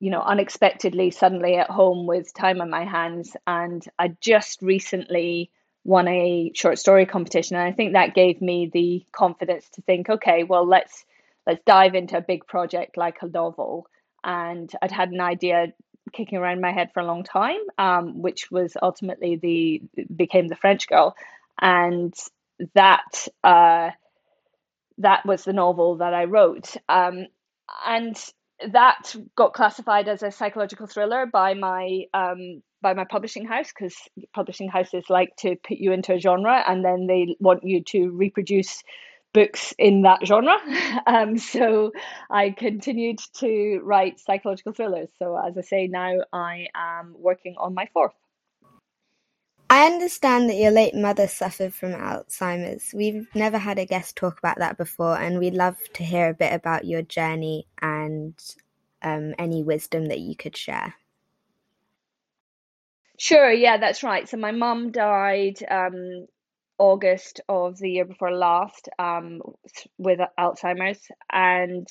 you 0.00 0.10
know, 0.10 0.20
unexpectedly 0.20 1.12
suddenly 1.12 1.56
at 1.56 1.70
home 1.70 2.06
with 2.06 2.34
time 2.34 2.60
on 2.60 2.68
my 2.68 2.84
hands, 2.84 3.34
and 3.46 3.82
I 3.98 4.16
just 4.20 4.60
recently 4.60 5.50
won 5.82 6.06
a 6.06 6.52
short 6.54 6.78
story 6.78 7.06
competition, 7.06 7.56
and 7.56 7.66
I 7.66 7.72
think 7.72 7.94
that 7.94 8.14
gave 8.14 8.42
me 8.42 8.68
the 8.70 9.06
confidence 9.12 9.66
to 9.70 9.82
think, 9.82 10.10
okay, 10.10 10.44
well, 10.44 10.68
let's 10.68 11.06
let's 11.46 11.62
dive 11.64 11.94
into 11.94 12.18
a 12.18 12.20
big 12.22 12.46
project 12.46 12.98
like 12.98 13.22
a 13.22 13.28
novel. 13.28 13.86
And 14.22 14.70
I'd 14.82 14.92
had 14.92 15.08
an 15.08 15.22
idea 15.22 15.72
kicking 16.12 16.38
around 16.38 16.60
my 16.60 16.72
head 16.72 16.90
for 16.92 17.00
a 17.00 17.06
long 17.06 17.24
time, 17.24 17.60
um, 17.78 18.22
which 18.22 18.50
was 18.50 18.76
ultimately 18.80 19.36
the 19.36 19.82
became 20.14 20.48
the 20.48 20.56
French 20.56 20.88
Girl, 20.88 21.14
and 21.60 22.14
that 22.74 23.28
uh, 23.44 23.90
that 24.98 25.26
was 25.26 25.44
the 25.44 25.52
novel 25.52 25.96
that 25.96 26.14
I 26.14 26.24
wrote, 26.24 26.76
um, 26.88 27.26
and 27.86 28.16
that 28.72 29.14
got 29.36 29.54
classified 29.54 30.08
as 30.08 30.22
a 30.22 30.30
psychological 30.30 30.86
thriller 30.86 31.26
by 31.26 31.54
my 31.54 32.02
um, 32.12 32.62
by 32.82 32.94
my 32.94 33.04
publishing 33.04 33.46
house 33.46 33.68
because 33.68 33.96
publishing 34.34 34.68
houses 34.68 35.04
like 35.08 35.34
to 35.36 35.56
put 35.56 35.78
you 35.78 35.92
into 35.92 36.14
a 36.14 36.18
genre 36.18 36.62
and 36.66 36.84
then 36.84 37.06
they 37.06 37.36
want 37.38 37.64
you 37.64 37.82
to 37.84 38.10
reproduce 38.10 38.82
books 39.32 39.74
in 39.78 40.02
that 40.02 40.26
genre. 40.26 40.56
Um, 41.06 41.38
so 41.38 41.92
I 42.28 42.50
continued 42.50 43.20
to 43.38 43.80
write 43.82 44.20
psychological 44.20 44.72
thrillers. 44.72 45.08
So 45.18 45.36
as 45.36 45.56
I 45.56 45.62
say, 45.62 45.86
now 45.86 46.18
I 46.32 46.66
am 46.74 47.14
working 47.16 47.54
on 47.58 47.74
my 47.74 47.88
fourth. 47.92 48.12
I 49.68 49.86
understand 49.86 50.50
that 50.50 50.56
your 50.56 50.72
late 50.72 50.94
mother 50.94 51.28
suffered 51.28 51.72
from 51.72 51.92
Alzheimer's. 51.92 52.92
We've 52.92 53.28
never 53.34 53.56
had 53.56 53.78
a 53.78 53.86
guest 53.86 54.16
talk 54.16 54.38
about 54.38 54.58
that 54.58 54.76
before, 54.76 55.16
and 55.16 55.38
we'd 55.38 55.54
love 55.54 55.76
to 55.94 56.04
hear 56.04 56.28
a 56.28 56.34
bit 56.34 56.52
about 56.52 56.84
your 56.84 57.02
journey 57.02 57.68
and 57.80 58.34
um, 59.00 59.34
any 59.38 59.62
wisdom 59.62 60.06
that 60.06 60.18
you 60.18 60.34
could 60.34 60.56
share. 60.56 60.94
Sure, 63.16 63.52
yeah, 63.52 63.76
that's 63.76 64.02
right. 64.02 64.28
So 64.28 64.38
my 64.38 64.50
mum 64.50 64.90
died 64.90 65.62
um, 65.70 66.26
August 66.80 67.42
of 67.46 67.78
the 67.78 67.90
year 67.90 68.06
before 68.06 68.32
last 68.32 68.88
um, 68.98 69.42
with 69.98 70.18
Alzheimer's, 70.38 71.06
and 71.30 71.86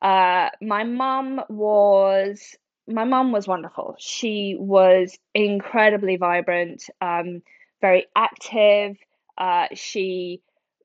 uh, 0.00 0.48
my 0.62 0.84
mum 0.84 1.42
was 1.50 2.56
my 2.88 3.04
mum 3.04 3.30
was 3.30 3.46
wonderful. 3.46 3.94
She 3.98 4.56
was 4.58 5.16
incredibly 5.34 6.16
vibrant, 6.16 6.82
um, 7.00 7.42
very 7.80 8.06
active. 8.16 8.96
Uh, 9.36 9.66
she 9.74 10.40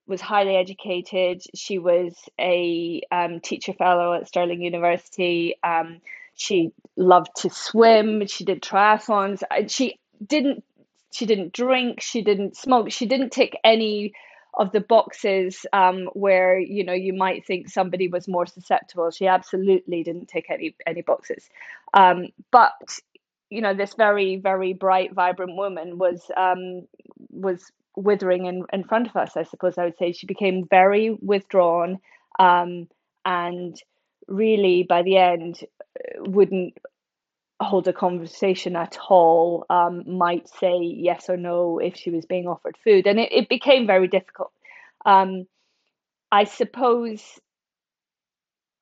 was 0.05 0.21
highly 0.21 0.55
educated. 0.55 1.41
She 1.55 1.79
was 1.79 2.13
a 2.39 3.01
um, 3.11 3.39
teacher 3.39 3.73
fellow 3.73 4.13
at 4.13 4.27
Stirling 4.27 4.61
University. 4.61 5.55
Um, 5.63 6.01
she 6.35 6.71
loved 6.95 7.29
to 7.37 7.49
swim. 7.49 8.27
She 8.27 8.43
did 8.43 8.61
triathlons. 8.61 9.41
She 9.69 9.99
didn't 10.25 10.63
she 11.11 11.25
didn't 11.25 11.53
drink, 11.53 12.01
she 12.01 12.21
didn't 12.21 12.57
smoke, 12.57 12.91
she 12.91 13.05
didn't 13.05 13.31
tick 13.31 13.57
any 13.63 14.13
of 14.57 14.71
the 14.71 14.79
boxes 14.81 15.65
um, 15.71 16.09
where 16.13 16.59
you 16.59 16.83
know 16.83 16.93
you 16.93 17.13
might 17.13 17.45
think 17.45 17.69
somebody 17.69 18.07
was 18.07 18.27
more 18.27 18.45
susceptible. 18.45 19.11
She 19.11 19.27
absolutely 19.27 20.03
didn't 20.03 20.27
tick 20.27 20.45
any 20.49 20.75
any 20.85 21.01
boxes, 21.01 21.49
um, 21.93 22.29
but 22.51 22.73
you 23.49 23.61
know 23.61 23.73
this 23.73 23.93
very 23.93 24.37
very 24.37 24.73
bright 24.73 25.13
vibrant 25.13 25.55
woman 25.55 25.97
was 25.97 26.29
um, 26.35 26.87
was 27.29 27.71
withering 27.95 28.45
in, 28.45 28.65
in 28.73 28.83
front 28.83 29.07
of 29.07 29.15
us. 29.15 29.35
I 29.35 29.43
suppose 29.43 29.77
I 29.77 29.85
would 29.85 29.97
say 29.97 30.11
she 30.11 30.27
became 30.27 30.67
very 30.69 31.11
withdrawn 31.21 31.99
um, 32.39 32.87
and 33.25 33.75
really 34.27 34.83
by 34.83 35.01
the 35.01 35.17
end 35.17 35.59
wouldn't 36.19 36.77
hold 37.59 37.87
a 37.87 37.93
conversation 37.93 38.75
at 38.75 38.97
all, 39.09 39.65
um, 39.69 40.03
might 40.17 40.47
say 40.47 40.77
yes 40.79 41.29
or 41.29 41.37
no 41.37 41.79
if 41.79 41.95
she 41.95 42.09
was 42.09 42.25
being 42.25 42.47
offered 42.47 42.77
food. 42.83 43.07
And 43.07 43.19
it, 43.19 43.31
it 43.31 43.49
became 43.49 43.87
very 43.87 44.07
difficult. 44.07 44.51
Um, 45.05 45.47
I 46.31 46.43
suppose 46.43 47.23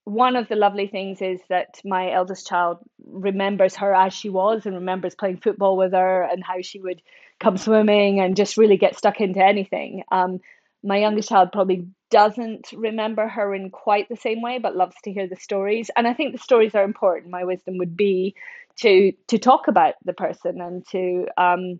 one 0.03 0.35
of 0.35 0.47
the 0.47 0.55
lovely 0.55 0.87
things 0.87 1.21
is 1.21 1.39
that 1.49 1.79
my 1.83 2.11
eldest 2.11 2.47
child 2.47 2.77
remembers 3.05 3.75
her 3.75 3.93
as 3.93 4.13
she 4.13 4.29
was 4.29 4.65
and 4.65 4.75
remembers 4.75 5.15
playing 5.15 5.37
football 5.37 5.77
with 5.77 5.93
her 5.93 6.23
and 6.23 6.43
how 6.43 6.61
she 6.61 6.79
would 6.79 7.01
come 7.39 7.57
swimming 7.57 8.19
and 8.19 8.35
just 8.35 8.57
really 8.57 8.77
get 8.77 8.97
stuck 8.97 9.19
into 9.19 9.43
anything. 9.43 10.03
Um, 10.11 10.41
my 10.85 10.97
youngest 10.97 11.29
child 11.29 11.51
probably 11.51 11.87
doesn't 12.11 12.71
remember 12.73 13.27
her 13.27 13.53
in 13.55 13.71
quite 13.71 14.07
the 14.07 14.15
same 14.15 14.41
way, 14.41 14.59
but 14.59 14.75
loves 14.75 14.95
to 15.03 15.11
hear 15.11 15.27
the 15.27 15.35
stories. 15.35 15.89
And 15.97 16.07
I 16.07 16.13
think 16.13 16.31
the 16.31 16.41
stories 16.41 16.75
are 16.75 16.83
important. 16.83 17.31
My 17.31 17.43
wisdom 17.43 17.79
would 17.79 17.97
be 17.97 18.35
to 18.77 19.11
to 19.29 19.39
talk 19.39 19.67
about 19.67 19.95
the 20.05 20.13
person 20.13 20.61
and 20.61 20.85
to 20.89 21.25
um, 21.37 21.79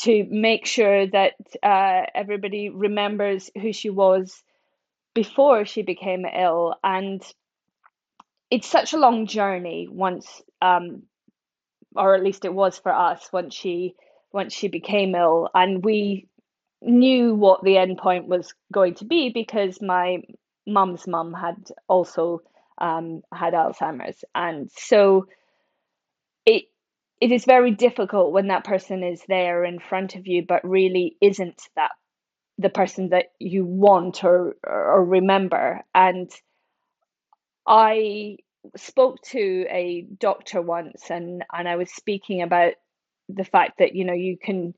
to 0.00 0.26
make 0.28 0.66
sure 0.66 1.06
that 1.06 1.34
uh, 1.62 2.06
everybody 2.14 2.70
remembers 2.70 3.50
who 3.60 3.72
she 3.72 3.90
was 3.90 4.42
before 5.14 5.64
she 5.64 5.82
became 5.82 6.26
ill. 6.26 6.74
And 6.82 7.22
it's 8.50 8.66
such 8.66 8.92
a 8.92 8.98
long 8.98 9.26
journey 9.26 9.86
once, 9.88 10.42
um, 10.60 11.04
or 11.94 12.16
at 12.16 12.24
least 12.24 12.44
it 12.44 12.52
was 12.52 12.78
for 12.78 12.92
us 12.92 13.28
once 13.32 13.54
she 13.54 13.94
once 14.32 14.52
she 14.52 14.66
became 14.66 15.14
ill, 15.14 15.48
and 15.54 15.84
we 15.84 16.26
knew 16.84 17.34
what 17.34 17.62
the 17.64 17.78
end 17.78 17.98
point 17.98 18.28
was 18.28 18.54
going 18.72 18.94
to 18.96 19.04
be 19.04 19.30
because 19.30 19.80
my 19.82 20.18
mum's 20.66 21.06
mum 21.06 21.32
had 21.32 21.56
also 21.88 22.42
um, 22.78 23.22
had 23.32 23.54
Alzheimer's, 23.54 24.24
and 24.34 24.70
so 24.70 25.26
it 26.46 26.64
it 27.20 27.32
is 27.32 27.44
very 27.44 27.70
difficult 27.70 28.32
when 28.32 28.48
that 28.48 28.64
person 28.64 29.02
is 29.02 29.22
there 29.28 29.64
in 29.64 29.78
front 29.78 30.16
of 30.16 30.26
you, 30.26 30.44
but 30.46 30.68
really 30.68 31.16
isn't 31.20 31.62
that 31.76 31.92
the 32.58 32.70
person 32.70 33.10
that 33.10 33.26
you 33.38 33.64
want 33.64 34.24
or 34.24 34.56
or 34.64 35.04
remember. 35.04 35.82
And 35.94 36.30
I 37.66 38.38
spoke 38.76 39.20
to 39.30 39.66
a 39.70 40.06
doctor 40.18 40.62
once, 40.62 41.10
and 41.10 41.44
and 41.52 41.68
I 41.68 41.76
was 41.76 41.90
speaking 41.92 42.42
about 42.42 42.74
the 43.28 43.44
fact 43.44 43.78
that 43.78 43.94
you 43.94 44.04
know 44.04 44.12
you 44.14 44.36
can 44.36 44.74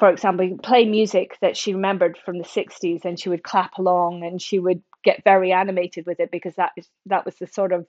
for 0.00 0.10
example, 0.10 0.58
play 0.62 0.86
music 0.86 1.38
that 1.42 1.58
she 1.58 1.74
remembered 1.74 2.18
from 2.24 2.38
the 2.38 2.44
60s 2.44 3.04
and 3.04 3.20
she 3.20 3.28
would 3.28 3.44
clap 3.44 3.78
along 3.78 4.24
and 4.24 4.42
she 4.42 4.58
would 4.58 4.82
get 5.04 5.22
very 5.24 5.52
animated 5.52 6.06
with 6.06 6.20
it 6.20 6.30
because 6.32 6.56
that 6.56 6.72
is 6.78 6.88
that 7.06 7.26
was 7.26 7.36
the 7.36 7.46
sort 7.46 7.72
of 7.72 7.86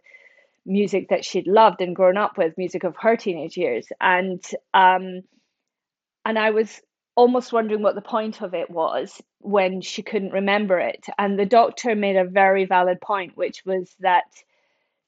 music 0.66 1.10
that 1.10 1.26
she'd 1.26 1.48
loved 1.48 1.82
and 1.82 1.96
grown 1.96 2.18
up 2.18 2.38
with, 2.38 2.58
music 2.58 2.84
of 2.84 2.96
her 3.00 3.18
teenage 3.18 3.58
years. 3.58 3.88
And 4.02 4.44
um 4.74 5.22
and 6.26 6.38
I 6.38 6.52
was 6.52 6.82
almost 7.16 7.54
wondering 7.54 7.82
what 7.82 7.96
the 7.96 8.02
point 8.02 8.42
of 8.42 8.54
it 8.54 8.70
was 8.70 9.22
when 9.40 9.82
she 9.82 10.04
couldn't 10.04 10.34
remember 10.34 10.80
it. 10.80 11.06
And 11.18 11.40
the 11.40 11.46
doctor 11.46 11.96
made 11.96 12.18
a 12.18 12.26
very 12.26 12.66
valid 12.66 13.02
point, 13.02 13.38
which 13.38 13.64
was 13.66 13.96
that 14.02 14.26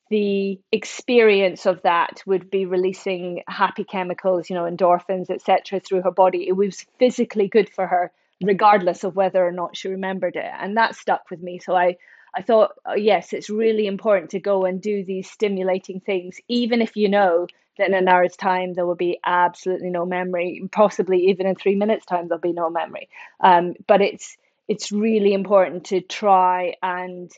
the 0.09 0.59
experience 0.71 1.65
of 1.65 1.81
that 1.83 2.21
would 2.25 2.49
be 2.49 2.65
releasing 2.65 3.43
happy 3.47 3.83
chemicals, 3.83 4.49
you 4.49 4.55
know, 4.55 4.63
endorphins, 4.63 5.29
etc., 5.29 5.79
through 5.79 6.01
her 6.01 6.11
body. 6.11 6.47
It 6.47 6.53
was 6.53 6.85
physically 6.99 7.47
good 7.47 7.69
for 7.69 7.87
her, 7.87 8.11
regardless 8.41 9.03
of 9.03 9.15
whether 9.15 9.45
or 9.45 9.51
not 9.51 9.77
she 9.77 9.89
remembered 9.89 10.35
it, 10.35 10.51
and 10.59 10.77
that 10.77 10.95
stuck 10.95 11.29
with 11.29 11.41
me. 11.41 11.59
So 11.59 11.75
I, 11.75 11.97
I 12.35 12.41
thought, 12.41 12.71
oh, 12.85 12.95
yes, 12.95 13.33
it's 13.33 13.49
really 13.49 13.87
important 13.87 14.31
to 14.31 14.39
go 14.39 14.65
and 14.65 14.81
do 14.81 15.03
these 15.03 15.29
stimulating 15.29 15.99
things, 15.99 16.37
even 16.47 16.81
if 16.81 16.95
you 16.95 17.09
know 17.09 17.47
that 17.77 17.87
in 17.87 17.93
an 17.93 18.07
hour's 18.07 18.35
time 18.35 18.73
there 18.73 18.85
will 18.85 18.95
be 18.95 19.19
absolutely 19.25 19.89
no 19.89 20.05
memory, 20.05 20.67
possibly 20.71 21.29
even 21.29 21.47
in 21.47 21.55
three 21.55 21.75
minutes' 21.75 22.05
time 22.05 22.27
there'll 22.27 22.41
be 22.41 22.53
no 22.53 22.69
memory. 22.69 23.09
Um, 23.39 23.73
but 23.87 24.01
it's 24.01 24.37
it's 24.67 24.91
really 24.91 25.33
important 25.33 25.85
to 25.85 26.01
try 26.01 26.75
and 26.81 27.31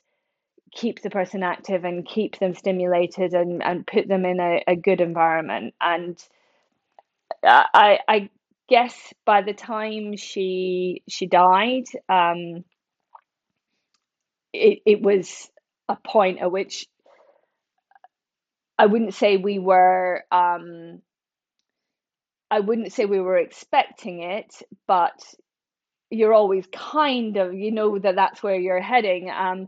keep 0.73 1.01
the 1.01 1.09
person 1.09 1.43
active 1.43 1.85
and 1.85 2.05
keep 2.05 2.39
them 2.39 2.53
stimulated 2.53 3.33
and, 3.33 3.63
and 3.63 3.87
put 3.87 4.07
them 4.07 4.25
in 4.25 4.39
a, 4.39 4.63
a 4.67 4.75
good 4.75 5.01
environment. 5.01 5.73
And 5.79 6.17
I 7.43 7.99
I 8.07 8.29
guess 8.67 9.13
by 9.25 9.41
the 9.41 9.53
time 9.53 10.17
she 10.17 11.03
she 11.07 11.27
died, 11.27 11.85
um, 12.09 12.63
it 14.53 14.79
it 14.85 15.01
was 15.01 15.49
a 15.87 15.95
point 15.95 16.39
at 16.39 16.51
which 16.51 16.87
I 18.77 18.87
wouldn't 18.87 19.13
say 19.13 19.37
we 19.37 19.59
were 19.59 20.23
um, 20.31 21.01
I 22.51 22.59
wouldn't 22.59 22.93
say 22.93 23.05
we 23.05 23.19
were 23.19 23.37
expecting 23.37 24.21
it, 24.23 24.53
but 24.87 25.21
you're 26.09 26.33
always 26.33 26.65
kind 26.71 27.37
of 27.37 27.53
you 27.53 27.71
know 27.71 27.97
that 27.99 28.15
that's 28.15 28.43
where 28.43 28.55
you're 28.55 28.81
heading. 28.81 29.29
Um, 29.29 29.67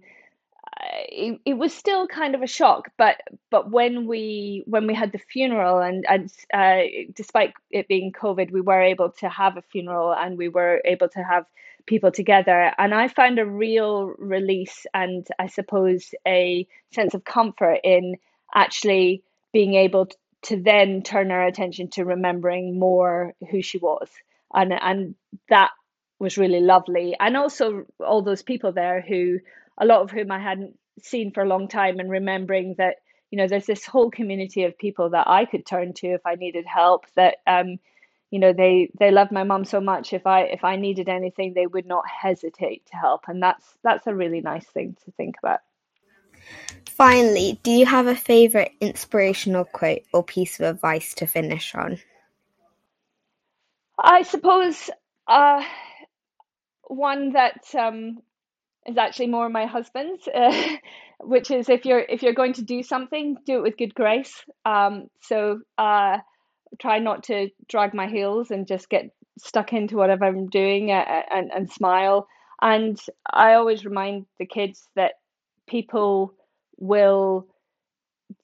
it, 0.82 1.40
it 1.46 1.54
was 1.56 1.74
still 1.74 2.08
kind 2.08 2.36
of 2.36 2.42
a 2.42 2.48
shock 2.48 2.90
but 2.98 3.18
but 3.50 3.72
when 3.72 4.08
we 4.08 4.64
when 4.66 4.88
we 4.88 4.94
had 4.94 5.12
the 5.12 5.18
funeral 5.18 5.80
and 5.80 6.06
and 6.08 6.32
uh, 6.54 6.82
despite 7.16 7.54
it 7.72 7.88
being 7.88 8.12
covid 8.12 8.52
we 8.52 8.62
were 8.62 8.82
able 8.82 9.12
to 9.12 9.30
have 9.30 9.58
a 9.58 9.62
funeral 9.62 10.14
and 10.14 10.38
we 10.38 10.50
were 10.50 10.82
able 10.86 11.10
to 11.10 11.20
have 11.24 11.46
people 11.86 12.12
together. 12.12 12.72
And 12.78 12.94
i 12.94 13.08
found 13.08 13.40
a 13.40 13.46
real 13.46 14.14
release 14.18 14.86
and 14.94 15.26
i 15.40 15.48
suppose 15.48 16.14
a 16.28 16.68
sense 16.92 17.14
of 17.14 17.24
comfort 17.24 17.80
in 17.84 18.18
actually 18.54 19.24
being 19.54 19.74
able 19.74 20.10
to 20.44 20.62
then 20.62 21.02
turn 21.02 21.32
our 21.32 21.46
attention 21.46 21.90
to 21.90 22.06
remembering 22.06 22.78
more 22.80 23.34
who 23.50 23.62
she 23.62 23.78
was. 23.78 24.10
And 24.54 24.74
and 24.74 25.16
that 25.50 25.72
was 26.20 26.38
really 26.38 26.62
lovely. 26.62 27.16
And 27.20 27.36
also 27.36 27.86
all 28.00 28.22
those 28.22 28.44
people 28.44 28.72
there 28.72 29.02
who 29.02 29.40
a 29.78 29.86
lot 29.86 30.02
of 30.02 30.12
whom 30.12 30.32
I 30.32 30.40
hadn't 30.40 30.78
seen 31.02 31.32
for 31.32 31.44
a 31.44 31.48
long 31.48 31.68
time, 31.68 32.00
and 32.00 32.10
remembering 32.10 32.76
that 32.78 32.98
you 33.32 33.38
know 33.38 33.48
there's 33.48 33.66
this 33.66 33.86
whole 33.86 34.12
community 34.12 34.64
of 34.64 34.78
people 34.78 35.12
that 35.12 35.28
I 35.28 35.46
could 35.46 35.66
turn 35.66 35.94
to 35.96 36.08
if 36.08 36.26
I 36.26 36.36
needed 36.36 36.66
help. 36.66 37.06
That 37.16 37.38
um, 37.46 37.78
you 38.32 38.40
know 38.40 38.54
they 38.54 38.92
they 39.00 39.12
loved 39.12 39.32
my 39.32 39.44
mom 39.44 39.66
so 39.66 39.80
much. 39.80 40.14
If 40.14 40.26
I 40.26 40.42
if 40.44 40.64
I 40.64 40.76
needed 40.76 41.10
anything, 41.10 41.54
they 41.54 41.68
would 41.68 41.86
not 41.86 42.04
hesitate 42.08 42.86
to 42.88 42.98
help, 42.98 43.26
and 43.28 43.42
that's 43.42 43.66
that's 43.84 44.08
a 44.08 44.16
really 44.16 44.42
nice 44.42 44.66
thing 44.66 44.96
to 45.06 45.12
think 45.12 45.36
about. 45.42 45.60
Finally, 46.90 47.60
do 47.62 47.72
you 47.72 47.86
have 47.86 48.08
a 48.08 48.16
favorite 48.16 48.72
inspirational 48.82 49.66
quote 49.66 50.02
or 50.14 50.24
piece 50.24 50.60
of 50.60 50.66
advice 50.66 51.14
to 51.14 51.28
finish 51.28 51.76
on? 51.76 52.00
I 54.00 54.24
suppose 54.24 54.90
uh, 55.28 55.64
one 56.84 57.34
that 57.34 57.64
um, 57.78 58.20
is 58.88 58.98
actually 58.98 59.28
more 59.28 59.50
my 59.50 59.66
husband's, 59.66 60.28
uh, 60.34 60.78
which 61.20 61.52
is 61.52 61.70
if 61.70 61.86
you're 61.86 62.00
if 62.00 62.24
you're 62.24 62.34
going 62.34 62.54
to 62.54 62.64
do 62.64 62.84
something, 62.84 63.38
do 63.46 63.58
it 63.58 63.64
with 63.64 63.78
good 63.78 63.94
grace. 63.94 64.44
Um, 64.66 65.08
so 65.22 65.62
uh, 65.78 66.18
try 66.80 67.00
not 67.00 67.24
to 67.24 67.50
drag 67.68 67.94
my 67.94 68.08
heels 68.08 68.52
and 68.52 68.68
just 68.68 68.90
get 68.90 69.12
stuck 69.38 69.74
into 69.74 69.98
whatever 69.98 70.26
I'm 70.26 70.48
doing 70.48 70.92
uh, 70.92 71.06
uh, 71.08 71.24
and 71.32 71.52
and 71.52 71.72
smile. 71.72 72.28
And 72.62 73.00
I 73.32 73.54
always 73.54 73.86
remind 73.86 74.26
the 74.40 74.48
kids 74.48 74.88
that 74.96 75.14
people 75.68 76.34
will 76.78 77.48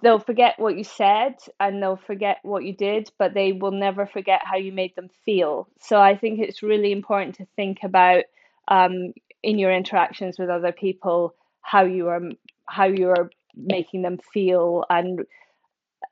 they'll 0.01 0.19
forget 0.19 0.55
what 0.57 0.77
you 0.77 0.83
said 0.83 1.35
and 1.59 1.81
they'll 1.81 1.97
forget 1.97 2.37
what 2.43 2.63
you 2.63 2.73
did, 2.73 3.11
but 3.17 3.33
they 3.33 3.51
will 3.51 3.71
never 3.71 4.05
forget 4.05 4.41
how 4.43 4.57
you 4.57 4.71
made 4.71 4.95
them 4.95 5.09
feel. 5.25 5.67
So 5.81 5.99
I 5.99 6.15
think 6.17 6.39
it's 6.39 6.63
really 6.63 6.91
important 6.91 7.35
to 7.35 7.47
think 7.55 7.79
about 7.83 8.23
um, 8.67 9.13
in 9.43 9.59
your 9.59 9.71
interactions 9.71 10.39
with 10.39 10.49
other 10.49 10.71
people 10.71 11.35
how 11.61 11.83
you 11.83 12.07
are 12.07 12.21
how 12.67 12.85
you 12.85 13.09
are 13.09 13.29
making 13.55 14.01
them 14.01 14.17
feel 14.33 14.85
and 14.89 15.25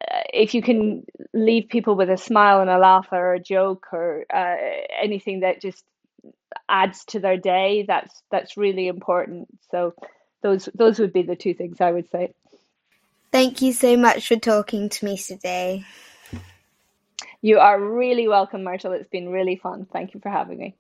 uh, 0.10 0.22
if 0.34 0.54
you 0.54 0.62
can 0.62 1.06
leave 1.34 1.70
people 1.70 1.96
with 1.96 2.10
a 2.10 2.17
smile 2.17 2.62
and 2.62 2.70
a 2.70 2.78
laugh 2.78 3.08
or 3.12 3.34
a 3.34 3.39
joke 3.39 3.88
or 3.91 4.26
uh, 4.34 4.56
anything 5.02 5.41
that 5.41 5.62
just 5.62 5.84
adds 6.67 7.06
to 7.06 7.20
their 7.20 7.38
day 7.38 7.86
that's 7.88 8.24
that's 8.32 8.58
really 8.58 8.88
important. 8.88 9.48
So 9.70 9.94
those 10.41 10.70
those 10.74 11.00
would 11.00 11.13
be 11.13 11.22
the 11.22 11.36
two 11.36 11.54
things 11.54 11.82
i 11.82 11.91
would 11.91 12.10
say. 12.10 12.34
Thank 13.32 13.62
you 13.62 13.74
so 13.74 13.96
much 13.96 14.28
for 14.28 14.36
talking 14.36 14.89
to 14.89 15.06
me 15.06 15.17
today. 15.17 15.86
You 17.41 17.60
are 17.60 17.80
really 17.80 18.28
welcome 18.28 18.63
myrtle. 18.63 18.91
It's 18.91 19.10
been 19.10 19.30
really 19.30 19.56
fun. 19.56 19.88
Thank 19.91 20.13
you 20.13 20.20
for 20.20 20.30
having 20.30 20.58
me 20.58 20.76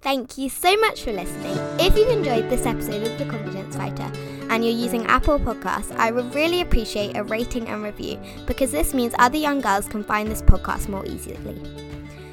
Thank 0.00 0.38
you 0.38 0.48
so 0.48 0.76
much 0.76 1.02
for 1.02 1.12
listening. 1.12 1.56
If 1.80 1.96
you've 1.96 2.08
enjoyed 2.08 2.48
this 2.48 2.66
episode 2.66 3.02
of 3.06 3.18
The 3.18 3.24
Confidence 3.24 3.74
Fighter 3.74 4.10
and 4.48 4.64
you're 4.64 4.72
using 4.72 5.04
Apple 5.06 5.40
Podcasts, 5.40 5.94
I 5.96 6.12
would 6.12 6.32
really 6.34 6.60
appreciate 6.60 7.16
a 7.16 7.24
rating 7.24 7.66
and 7.66 7.82
review 7.82 8.18
because 8.46 8.70
this 8.70 8.94
means 8.94 9.12
other 9.18 9.36
young 9.36 9.60
girls 9.60 9.88
can 9.88 10.04
find 10.04 10.30
this 10.30 10.40
podcast 10.40 10.88
more 10.88 11.04
easily. 11.04 11.60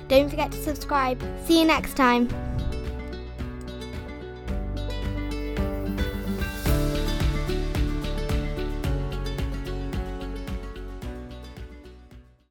Don't 0.07 0.29
forget 0.29 0.51
to 0.51 0.61
subscribe. 0.61 1.19
See 1.45 1.59
you 1.59 1.65
next 1.65 1.95
time. 1.95 2.29